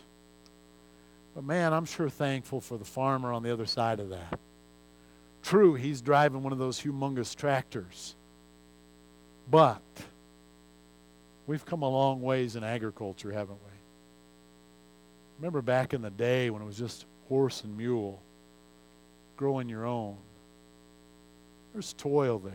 But 1.34 1.44
man, 1.44 1.72
I'm 1.72 1.84
sure 1.84 2.08
thankful 2.08 2.60
for 2.60 2.78
the 2.78 2.84
farmer 2.84 3.32
on 3.32 3.42
the 3.42 3.52
other 3.52 3.66
side 3.66 4.00
of 4.00 4.10
that. 4.10 4.38
True, 5.42 5.74
he's 5.74 6.00
driving 6.00 6.42
one 6.42 6.52
of 6.52 6.58
those 6.58 6.80
humongous 6.80 7.34
tractors. 7.34 8.14
But 9.50 9.82
we've 11.46 11.64
come 11.64 11.82
a 11.82 11.88
long 11.88 12.22
ways 12.22 12.56
in 12.56 12.64
agriculture, 12.64 13.30
haven't 13.30 13.58
we? 13.64 13.72
Remember 15.38 15.60
back 15.60 15.92
in 15.92 16.02
the 16.02 16.10
day 16.10 16.50
when 16.50 16.62
it 16.62 16.64
was 16.64 16.78
just 16.78 17.04
horse 17.28 17.64
and 17.64 17.76
mule, 17.76 18.22
growing 19.36 19.68
your 19.68 19.84
own. 19.84 20.16
There's 21.74 21.92
toil 21.94 22.38
there. 22.38 22.54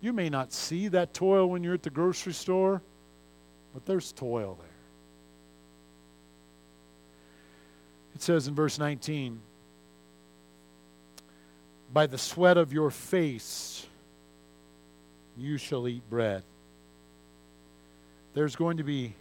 You 0.00 0.12
may 0.12 0.28
not 0.28 0.52
see 0.52 0.88
that 0.88 1.14
toil 1.14 1.48
when 1.48 1.62
you're 1.62 1.74
at 1.74 1.84
the 1.84 1.90
grocery 1.90 2.32
store, 2.32 2.82
but 3.72 3.86
there's 3.86 4.10
toil 4.12 4.58
there. 4.60 4.68
It 8.16 8.22
says 8.22 8.48
in 8.48 8.56
verse 8.56 8.78
19, 8.80 9.40
By 11.92 12.06
the 12.08 12.18
sweat 12.18 12.56
of 12.56 12.72
your 12.72 12.90
face 12.90 13.86
you 15.38 15.56
shall 15.56 15.86
eat 15.86 16.02
bread. 16.10 16.42
There's 18.34 18.56
going 18.56 18.78
to 18.78 18.84
be 18.84 19.14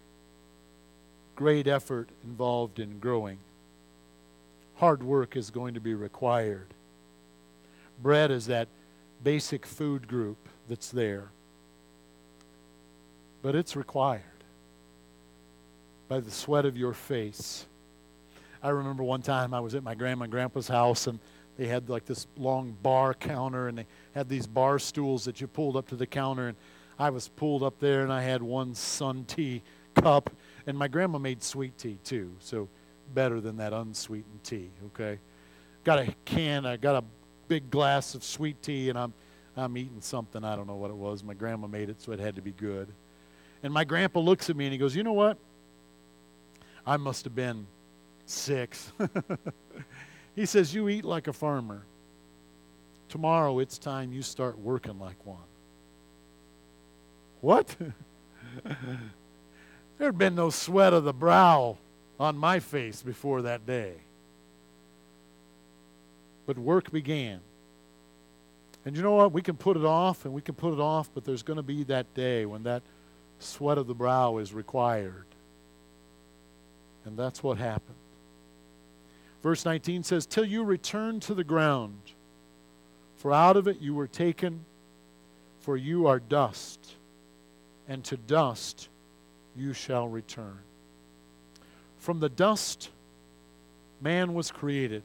great 1.35 1.67
effort 1.67 2.09
involved 2.23 2.79
in 2.79 2.97
growing. 2.97 3.37
Hard 4.75 5.03
work 5.03 5.37
is 5.37 5.51
going 5.51 5.75
to 5.75 5.79
be 5.79 5.93
required. 5.93 6.73
Bread 8.01 8.31
is 8.31 8.47
that 8.47 8.67
basic 9.23 9.65
food 9.65 10.07
group 10.07 10.37
that's 10.67 10.89
there, 10.89 11.29
but 13.41 13.55
it's 13.55 13.75
required. 13.75 14.23
by 16.11 16.19
the 16.19 16.29
sweat 16.29 16.65
of 16.65 16.75
your 16.75 16.91
face. 16.91 17.65
I 18.61 18.67
remember 18.67 19.01
one 19.01 19.21
time 19.21 19.53
I 19.53 19.61
was 19.61 19.75
at 19.75 19.81
my 19.81 19.95
grandma 19.95 20.23
and 20.23 20.31
grandpa's 20.31 20.67
house, 20.67 21.07
and 21.07 21.19
they 21.57 21.67
had 21.67 21.87
like 21.87 22.05
this 22.05 22.27
long 22.35 22.75
bar 22.83 23.13
counter, 23.13 23.69
and 23.69 23.77
they 23.77 23.85
had 24.13 24.27
these 24.27 24.45
bar 24.45 24.77
stools 24.77 25.23
that 25.23 25.39
you 25.39 25.47
pulled 25.47 25.77
up 25.77 25.87
to 25.87 25.95
the 25.95 26.05
counter. 26.05 26.49
And 26.49 26.57
I 26.99 27.11
was 27.11 27.29
pulled 27.29 27.63
up 27.63 27.79
there, 27.79 28.03
and 28.03 28.11
I 28.11 28.23
had 28.23 28.43
one 28.43 28.75
sun 28.75 29.23
tea 29.23 29.61
cup, 29.95 30.29
and 30.67 30.77
my 30.77 30.89
grandma 30.89 31.17
made 31.17 31.41
sweet 31.41 31.77
tea 31.77 31.97
too, 32.03 32.35
so 32.39 32.67
better 33.13 33.39
than 33.39 33.55
that 33.57 33.71
unsweetened 33.71 34.43
tea. 34.43 34.69
Okay, 34.87 35.17
got 35.85 35.99
a 35.99 36.13
can, 36.25 36.65
I 36.65 36.75
got 36.75 37.01
a 37.01 37.05
big 37.51 37.69
glass 37.69 38.15
of 38.15 38.23
sweet 38.23 38.63
tea, 38.63 38.87
and 38.87 38.97
I'm 38.97 39.13
I'm 39.57 39.75
eating 39.75 39.99
something. 39.99 40.41
I 40.41 40.55
don't 40.55 40.67
know 40.67 40.77
what 40.77 40.89
it 40.89 40.95
was. 40.95 41.21
My 41.21 41.33
grandma 41.33 41.67
made 41.67 41.89
it, 41.89 42.01
so 42.01 42.13
it 42.13 42.19
had 42.21 42.37
to 42.37 42.41
be 42.41 42.53
good. 42.53 42.87
And 43.61 43.73
my 43.73 43.83
grandpa 43.83 44.21
looks 44.21 44.49
at 44.49 44.55
me 44.55 44.67
and 44.67 44.71
he 44.71 44.77
goes, 44.77 44.95
You 44.95 45.03
know 45.03 45.11
what? 45.11 45.37
I 46.85 46.95
must 46.95 47.25
have 47.25 47.35
been 47.35 47.67
six. 48.25 48.93
he 50.35 50.45
says, 50.45 50.73
You 50.73 50.87
eat 50.87 51.03
like 51.03 51.27
a 51.27 51.33
farmer. 51.33 51.83
Tomorrow 53.09 53.59
it's 53.59 53.77
time 53.77 54.13
you 54.13 54.21
start 54.21 54.57
working 54.57 54.97
like 54.97 55.17
one. 55.25 55.49
What? 57.41 57.75
there 58.63 60.07
had 60.07 60.17
been 60.17 60.35
no 60.35 60.49
sweat 60.49 60.93
of 60.93 61.03
the 61.03 61.11
brow 61.11 61.75
on 62.17 62.37
my 62.37 62.61
face 62.61 63.01
before 63.01 63.41
that 63.41 63.65
day. 63.65 63.95
But 66.51 66.59
work 66.59 66.91
began. 66.91 67.39
And 68.83 68.97
you 68.97 69.01
know 69.01 69.13
what? 69.13 69.31
We 69.31 69.41
can 69.41 69.55
put 69.55 69.77
it 69.77 69.85
off 69.85 70.25
and 70.25 70.33
we 70.33 70.41
can 70.41 70.53
put 70.53 70.73
it 70.73 70.81
off, 70.81 71.09
but 71.13 71.23
there's 71.23 71.43
going 71.43 71.55
to 71.55 71.63
be 71.63 71.85
that 71.85 72.13
day 72.13 72.45
when 72.45 72.63
that 72.63 72.83
sweat 73.39 73.77
of 73.77 73.87
the 73.87 73.93
brow 73.93 74.37
is 74.37 74.53
required. 74.53 75.23
And 77.05 77.17
that's 77.17 77.41
what 77.41 77.57
happened. 77.57 77.95
Verse 79.41 79.63
19 79.63 80.03
says, 80.03 80.25
Till 80.25 80.43
you 80.43 80.65
return 80.65 81.21
to 81.21 81.33
the 81.33 81.45
ground, 81.45 82.01
for 83.15 83.31
out 83.31 83.55
of 83.55 83.69
it 83.69 83.79
you 83.79 83.95
were 83.95 84.07
taken, 84.07 84.65
for 85.61 85.77
you 85.77 86.07
are 86.07 86.19
dust, 86.19 86.95
and 87.87 88.03
to 88.03 88.17
dust 88.17 88.89
you 89.55 89.71
shall 89.71 90.09
return. 90.09 90.59
From 91.99 92.19
the 92.19 92.27
dust, 92.27 92.89
man 94.01 94.33
was 94.33 94.51
created, 94.51 95.03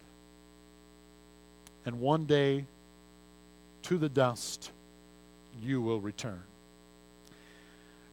and 1.87 2.01
one 2.01 2.27
day 2.27 2.67
to 3.83 3.97
the 3.97 4.09
dust 4.09 4.73
you 5.63 5.81
will 5.81 6.01
return. 6.01 6.43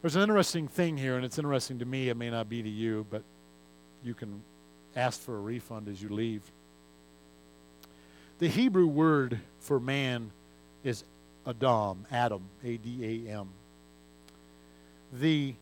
There's 0.01 0.15
an 0.15 0.21
interesting 0.21 0.67
thing 0.67 0.97
here, 0.97 1.15
and 1.15 1.25
it's 1.25 1.37
interesting 1.37 1.79
to 1.79 1.85
me. 1.85 2.09
It 2.09 2.15
may 2.15 2.29
not 2.29 2.49
be 2.49 2.61
to 2.61 2.69
you, 2.69 3.05
but 3.09 3.23
you 4.03 4.13
can 4.13 4.41
ask 4.95 5.19
for 5.19 5.35
a 5.35 5.39
refund 5.39 5.87
as 5.87 6.01
you 6.01 6.09
leave. 6.09 6.41
The 8.39 8.47
Hebrew 8.47 8.85
word 8.85 9.39
for 9.59 9.79
man 9.79 10.31
is 10.83 11.03
Adam, 11.47 12.05
Adam, 12.11 12.43
A 12.63 12.77
D 12.77 13.25
A 13.27 13.31
M. 13.31 13.49
The 15.13 15.55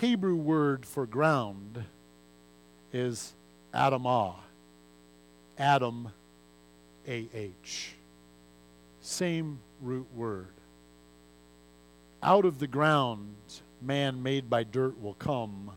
Hebrew 0.00 0.36
word 0.36 0.86
for 0.86 1.04
ground 1.06 1.84
is 2.92 3.32
Adamah, 3.74 4.34
Adam, 5.58 6.10
A 7.10 7.28
H. 7.34 7.94
Same 9.00 9.58
root 9.82 10.06
word. 10.14 10.54
Out 12.22 12.44
of 12.44 12.60
the 12.60 12.68
ground, 12.68 13.34
man 13.82 14.22
made 14.22 14.48
by 14.48 14.62
dirt 14.62 15.00
will 15.02 15.14
come, 15.14 15.72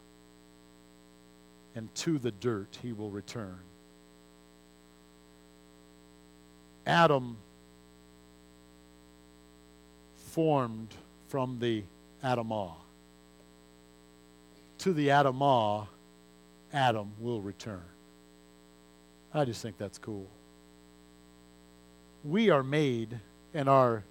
and 1.76 1.94
to 1.96 2.20
the 2.20 2.32
dirt 2.32 2.78
he 2.84 2.94
will 2.94 3.10
return. 3.10 3.58
Adam 6.86 7.38
formed 10.16 10.94
from 11.30 11.58
the 11.60 11.84
Adamah. 12.24 12.74
To 14.80 14.94
the 14.94 15.08
Adamah, 15.08 15.88
Adam 16.72 17.12
will 17.20 17.42
return. 17.42 17.84
I 19.34 19.46
just 19.46 19.62
think 19.62 19.80
that's 19.80 19.98
cool. 19.98 20.28
We 22.24 22.50
are 22.50 22.64
made, 22.64 23.20
and 23.54 23.68
our 23.68 24.04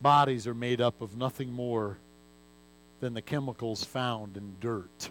bodies 0.00 0.46
are 0.46 0.54
made 0.54 0.80
up 0.80 1.00
of 1.02 1.16
nothing 1.16 1.52
more 1.52 1.98
than 3.00 3.14
the 3.14 3.22
chemicals 3.22 3.84
found 3.84 4.36
in 4.36 4.54
dirt. 4.60 5.10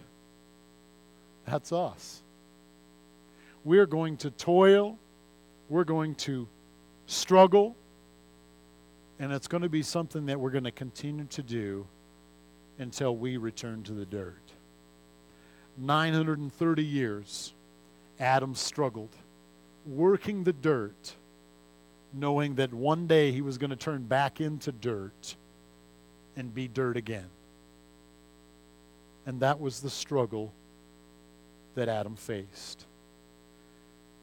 That's 1.46 1.72
us. 1.72 2.22
We're 3.64 3.86
going 3.86 4.16
to 4.18 4.30
toil, 4.30 4.98
we're 5.68 5.84
going 5.84 6.16
to 6.16 6.48
struggle, 7.06 7.76
and 9.20 9.32
it's 9.32 9.46
going 9.46 9.62
to 9.62 9.68
be 9.68 9.82
something 9.82 10.26
that 10.26 10.40
we're 10.40 10.50
going 10.50 10.64
to 10.64 10.72
continue 10.72 11.26
to 11.26 11.42
do 11.42 11.86
until 12.78 13.16
we 13.16 13.36
return 13.36 13.84
to 13.84 13.92
the 13.92 14.06
dirt. 14.06 14.42
930 15.78 16.84
years, 16.84 17.52
Adam 18.18 18.54
struggled, 18.54 19.14
working 19.86 20.42
the 20.42 20.52
dirt, 20.52 21.14
knowing 22.12 22.56
that 22.56 22.72
one 22.72 23.06
day 23.06 23.32
he 23.32 23.40
was 23.40 23.58
going 23.58 23.70
to 23.70 23.76
turn 23.76 24.02
back 24.02 24.40
into 24.40 24.72
dirt 24.72 25.36
and 26.36 26.54
be 26.54 26.68
dirt 26.68 26.96
again. 26.96 27.28
And 29.26 29.40
that 29.40 29.60
was 29.60 29.80
the 29.80 29.90
struggle 29.90 30.52
that 31.74 31.88
Adam 31.88 32.16
faced. 32.16 32.84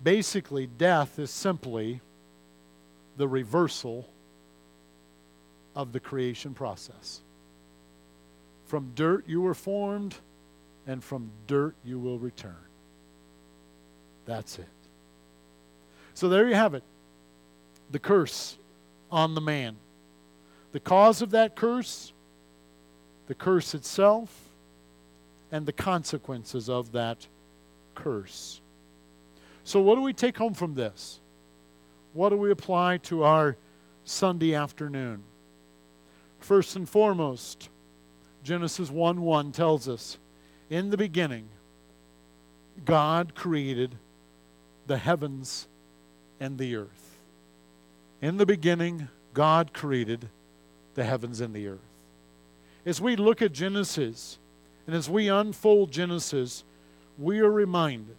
Basically, 0.04 0.68
death 0.68 1.20
is 1.20 1.32
simply 1.32 2.02
the 3.18 3.28
reversal 3.28 4.08
of 5.76 5.92
the 5.92 6.00
creation 6.00 6.54
process. 6.54 7.22
From 8.66 8.92
dirt 8.96 9.26
you 9.28 9.42
were 9.42 9.54
formed, 9.54 10.16
and 10.86 11.04
from 11.04 11.30
dirt 11.48 11.76
you 11.84 12.00
will 12.00 12.20
return. 12.20 12.56
That's 14.26 14.60
it. 14.60 14.68
So 16.14 16.30
there 16.30 16.48
you 16.48 16.56
have 16.56 16.74
it 16.74 16.84
the 17.90 18.00
curse 18.00 18.58
on 19.12 19.36
the 19.36 19.42
man. 19.42 19.76
The 20.72 20.80
cause 20.80 21.22
of 21.22 21.32
that 21.32 21.56
curse, 21.56 22.14
the 23.28 23.34
curse 23.34 23.74
itself, 23.74 24.50
and 25.52 25.66
the 25.66 25.74
consequences 25.74 26.70
of 26.70 26.92
that 26.92 27.28
curse. 27.96 28.62
So, 29.64 29.82
what 29.82 29.96
do 29.96 30.02
we 30.02 30.14
take 30.14 30.38
home 30.38 30.54
from 30.54 30.76
this? 30.76 31.20
What 32.14 32.30
do 32.30 32.38
we 32.38 32.52
apply 32.52 32.98
to 32.98 33.24
our 33.24 33.58
Sunday 34.04 34.56
afternoon? 34.56 35.24
First 36.40 36.76
and 36.76 36.88
foremost, 36.88 37.70
Genesis 38.44 38.90
1 38.90 39.22
1 39.22 39.52
tells 39.52 39.88
us 39.88 40.18
In 40.70 40.90
the 40.90 40.98
beginning, 40.98 41.50
God 42.86 43.36
created 43.36 43.96
the 44.88 44.98
heavens 44.98 45.68
and 46.40 46.58
the 46.58 46.76
earth. 46.76 47.19
In 48.22 48.38
the 48.38 48.46
beginning, 48.46 49.08
God 49.34 49.74
created 49.74 50.28
the 50.96 51.04
heavens 51.04 51.40
and 51.40 51.54
the 51.54 51.68
earth. 51.68 51.80
As 52.86 53.00
we 53.00 53.16
look 53.16 53.42
at 53.42 53.54
Genesis, 53.54 54.40
and 54.88 54.96
as 54.96 55.10
we 55.10 55.30
unfold 55.30 55.92
Genesis, 55.92 56.64
we 57.18 57.40
are 57.40 57.52
reminded 57.52 58.16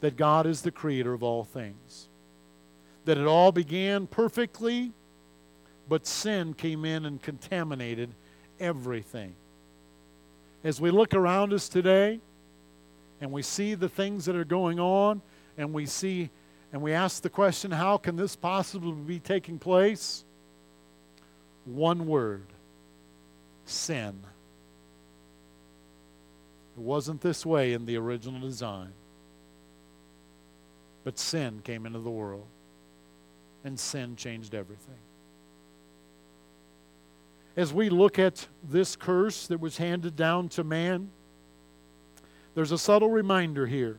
that 0.00 0.16
God 0.16 0.46
is 0.46 0.62
the 0.62 0.70
creator 0.70 1.12
of 1.12 1.22
all 1.22 1.44
things. 1.44 2.08
That 3.04 3.18
it 3.18 3.26
all 3.26 3.52
began 3.52 4.06
perfectly, 4.06 4.92
but 5.88 6.06
sin 6.06 6.54
came 6.54 6.84
in 6.84 7.04
and 7.04 7.20
contaminated 7.20 8.10
everything. 8.60 9.34
As 10.64 10.80
we 10.80 10.90
look 10.90 11.12
around 11.12 11.52
us 11.52 11.68
today 11.68 12.20
and 13.20 13.32
we 13.32 13.42
see 13.42 13.74
the 13.74 13.88
things 13.88 14.24
that 14.24 14.36
are 14.36 14.44
going 14.44 14.80
on, 14.80 15.20
and 15.58 15.72
we 15.72 15.86
see 15.86 16.30
and 16.72 16.80
we 16.80 16.92
ask 16.92 17.22
the 17.22 17.28
question, 17.28 17.70
how 17.70 17.98
can 17.98 18.16
this 18.16 18.34
possibly 18.34 18.92
be 18.92 19.18
taking 19.20 19.58
place? 19.58 20.24
One 21.64 22.06
word 22.06 22.46
sin. 23.66 24.20
It 26.76 26.80
wasn't 26.80 27.20
this 27.20 27.44
way 27.44 27.74
in 27.74 27.84
the 27.84 27.96
original 27.96 28.40
design. 28.40 28.92
But 31.04 31.18
sin 31.18 31.60
came 31.62 31.84
into 31.84 31.98
the 31.98 32.10
world, 32.10 32.46
and 33.64 33.78
sin 33.78 34.16
changed 34.16 34.54
everything. 34.54 34.94
As 37.54 37.74
we 37.74 37.90
look 37.90 38.18
at 38.18 38.46
this 38.66 38.96
curse 38.96 39.46
that 39.48 39.60
was 39.60 39.76
handed 39.76 40.16
down 40.16 40.48
to 40.50 40.64
man, 40.64 41.10
there's 42.54 42.72
a 42.72 42.78
subtle 42.78 43.10
reminder 43.10 43.66
here 43.66 43.98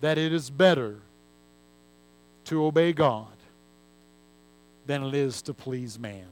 that 0.00 0.18
it 0.18 0.32
is 0.32 0.50
better 0.50 0.98
to 2.44 2.64
obey 2.64 2.92
God 2.92 3.26
than 4.86 5.04
it 5.04 5.14
is 5.14 5.42
to 5.42 5.54
please 5.54 5.98
man. 5.98 6.26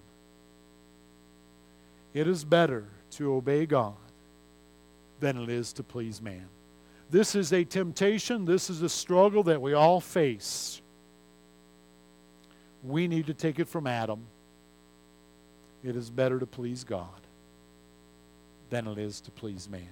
It 2.15 2.27
is 2.27 2.45
better 2.45 2.85
to 3.13 3.35
obey 3.35 3.67
God 3.67 3.95
than 5.21 5.39
it 5.39 5.49
is 5.49 5.73
to 5.75 5.83
please 5.83 6.23
man. 6.23 6.49
This 7.11 7.35
is 7.35 7.53
a 7.53 7.65
temptation, 7.65 8.45
this 8.45 8.71
is 8.71 8.83
a 8.83 8.89
struggle 8.89 9.43
that 9.45 9.61
we 9.61 9.75
all 9.75 10.01
face. 10.01 10.81
We 12.83 13.09
need 13.09 13.27
to 13.27 13.35
take 13.35 13.59
it 13.59 13.69
from 13.69 13.87
Adam. 13.87 14.21
It 15.85 15.97
is 15.97 16.11
better 16.11 16.39
to 16.39 16.47
please 16.47 16.85
God 16.85 17.09
than 18.71 18.87
it 18.87 18.99
is 18.99 19.21
to 19.23 19.31
please 19.31 19.69
man. 19.69 19.89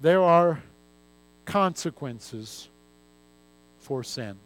There 0.00 0.22
are 0.22 0.62
consequences 1.44 2.68
for 3.80 4.02
sin. 4.02 4.36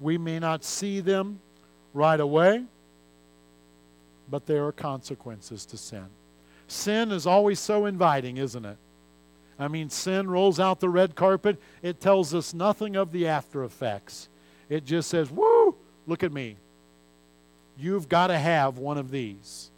We 0.00 0.18
may 0.18 0.38
not 0.38 0.64
see 0.64 1.00
them 1.00 1.40
right 1.94 2.18
away, 2.18 2.64
but 4.30 4.46
there 4.46 4.66
are 4.66 4.72
consequences 4.72 5.64
to 5.66 5.76
sin. 5.76 6.06
Sin 6.66 7.12
is 7.12 7.26
always 7.26 7.60
so 7.60 7.86
inviting, 7.86 8.38
isn't 8.38 8.64
it? 8.64 8.78
I 9.58 9.68
mean, 9.68 9.90
sin 9.90 10.28
rolls 10.28 10.58
out 10.58 10.80
the 10.80 10.88
red 10.88 11.14
carpet. 11.14 11.60
It 11.82 12.00
tells 12.00 12.34
us 12.34 12.54
nothing 12.54 12.96
of 12.96 13.12
the 13.12 13.28
after 13.28 13.62
effects. 13.62 14.28
It 14.68 14.84
just 14.84 15.10
says, 15.10 15.30
Woo, 15.30 15.76
look 16.06 16.22
at 16.22 16.32
me. 16.32 16.56
You've 17.78 18.08
got 18.08 18.28
to 18.28 18.38
have 18.38 18.78
one 18.78 18.98
of 18.98 19.10
these. 19.10 19.70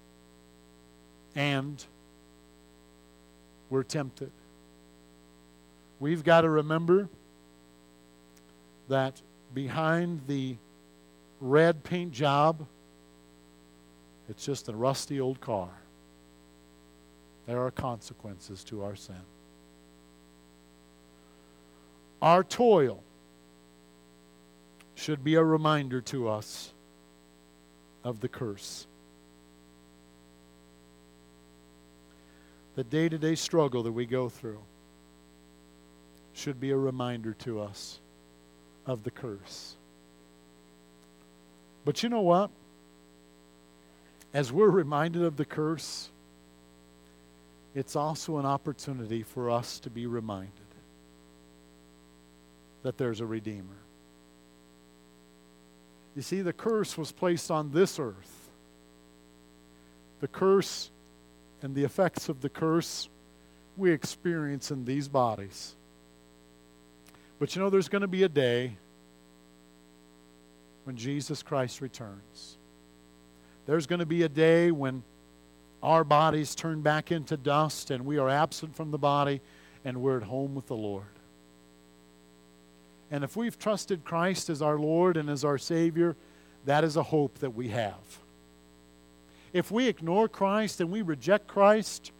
And 1.34 1.84
we're 3.70 3.82
tempted. 3.82 4.30
We've 6.04 6.22
got 6.22 6.42
to 6.42 6.50
remember 6.50 7.08
that 8.90 9.22
behind 9.54 10.20
the 10.26 10.58
red 11.40 11.82
paint 11.82 12.12
job, 12.12 12.66
it's 14.28 14.44
just 14.44 14.68
a 14.68 14.74
rusty 14.74 15.18
old 15.18 15.40
car. 15.40 15.70
There 17.46 17.58
are 17.58 17.70
consequences 17.70 18.62
to 18.64 18.84
our 18.84 18.94
sin. 18.96 19.16
Our 22.20 22.44
toil 22.44 23.02
should 24.96 25.24
be 25.24 25.36
a 25.36 25.42
reminder 25.42 26.02
to 26.02 26.28
us 26.28 26.74
of 28.04 28.20
the 28.20 28.28
curse. 28.28 28.86
The 32.74 32.84
day 32.84 33.08
to 33.08 33.16
day 33.16 33.36
struggle 33.36 33.82
that 33.84 33.92
we 33.92 34.04
go 34.04 34.28
through 34.28 34.60
should 36.34 36.60
be 36.60 36.70
a 36.70 36.76
reminder 36.76 37.32
to 37.32 37.60
us 37.60 38.00
of 38.86 39.04
the 39.04 39.10
curse. 39.10 39.76
But 41.84 42.02
you 42.02 42.08
know 42.08 42.20
what? 42.20 42.50
As 44.32 44.52
we're 44.52 44.68
reminded 44.68 45.22
of 45.22 45.36
the 45.36 45.44
curse, 45.44 46.10
it's 47.74 47.96
also 47.96 48.38
an 48.38 48.46
opportunity 48.46 49.22
for 49.22 49.50
us 49.50 49.78
to 49.80 49.90
be 49.90 50.06
reminded 50.06 50.50
that 52.82 52.98
there's 52.98 53.20
a 53.20 53.26
Redeemer. 53.26 53.64
You 56.14 56.22
see, 56.22 56.42
the 56.42 56.52
curse 56.52 56.98
was 56.98 57.12
placed 57.12 57.50
on 57.50 57.70
this 57.72 57.98
earth. 57.98 58.50
The 60.20 60.28
curse 60.28 60.90
and 61.62 61.74
the 61.74 61.84
effects 61.84 62.28
of 62.28 62.40
the 62.40 62.48
curse 62.48 63.08
we 63.76 63.90
experience 63.90 64.70
in 64.70 64.84
these 64.84 65.08
bodies. 65.08 65.74
But 67.38 67.54
you 67.54 67.62
know, 67.62 67.70
there's 67.70 67.88
going 67.88 68.02
to 68.02 68.08
be 68.08 68.22
a 68.22 68.28
day 68.28 68.76
when 70.84 70.96
Jesus 70.96 71.42
Christ 71.42 71.80
returns. 71.80 72.58
There's 73.66 73.86
going 73.86 74.00
to 74.00 74.06
be 74.06 74.22
a 74.22 74.28
day 74.28 74.70
when 74.70 75.02
our 75.82 76.04
bodies 76.04 76.54
turn 76.54 76.82
back 76.82 77.10
into 77.12 77.36
dust 77.36 77.90
and 77.90 78.04
we 78.04 78.18
are 78.18 78.28
absent 78.28 78.74
from 78.76 78.90
the 78.90 78.98
body 78.98 79.40
and 79.84 80.00
we're 80.00 80.18
at 80.18 80.22
home 80.24 80.54
with 80.54 80.66
the 80.66 80.76
Lord. 80.76 81.04
And 83.10 83.22
if 83.22 83.36
we've 83.36 83.58
trusted 83.58 84.04
Christ 84.04 84.48
as 84.50 84.62
our 84.62 84.78
Lord 84.78 85.16
and 85.16 85.28
as 85.28 85.44
our 85.44 85.58
Savior, 85.58 86.16
that 86.64 86.84
is 86.84 86.96
a 86.96 87.02
hope 87.02 87.38
that 87.38 87.50
we 87.50 87.68
have. 87.68 88.18
If 89.52 89.70
we 89.70 89.86
ignore 89.86 90.28
Christ 90.28 90.80
and 90.80 90.90
we 90.90 91.02
reject 91.02 91.46
Christ, 91.46 92.12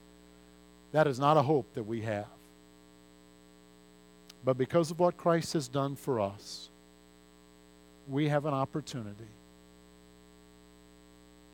that 0.92 1.06
is 1.06 1.18
not 1.18 1.36
a 1.36 1.42
hope 1.42 1.72
that 1.74 1.82
we 1.82 2.02
have. 2.02 2.26
But 4.44 4.58
because 4.58 4.90
of 4.90 5.00
what 5.00 5.16
Christ 5.16 5.54
has 5.54 5.68
done 5.68 5.96
for 5.96 6.20
us, 6.20 6.68
we 8.06 8.28
have 8.28 8.44
an 8.44 8.52
opportunity 8.52 9.24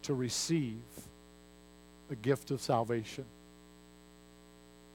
to 0.03 0.15
receive 0.15 0.83
the 2.09 2.17
gift 2.17 2.51
of 2.51 2.61
salvation. 2.61 3.25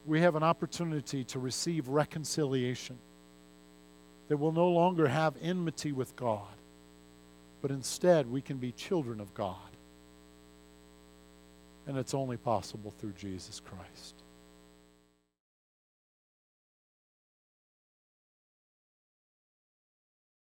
We 0.05 0.19
have 0.21 0.35
an 0.35 0.43
opportunity 0.43 1.23
to 1.25 1.39
receive 1.39 1.87
reconciliation 1.87 2.97
that 4.27 4.37
will 4.37 4.51
no 4.51 4.67
longer 4.67 5.07
have 5.07 5.35
enmity 5.41 5.93
with 5.93 6.15
God, 6.15 6.55
but 7.61 7.71
instead 7.71 8.29
we 8.29 8.41
can 8.41 8.57
be 8.57 8.73
children 8.73 9.21
of 9.21 9.33
God. 9.33 9.55
And 11.87 11.97
it's 11.97 12.13
only 12.13 12.37
possible 12.37 12.91
through 12.99 13.13
Jesus 13.13 13.61
Christ. 13.61 14.24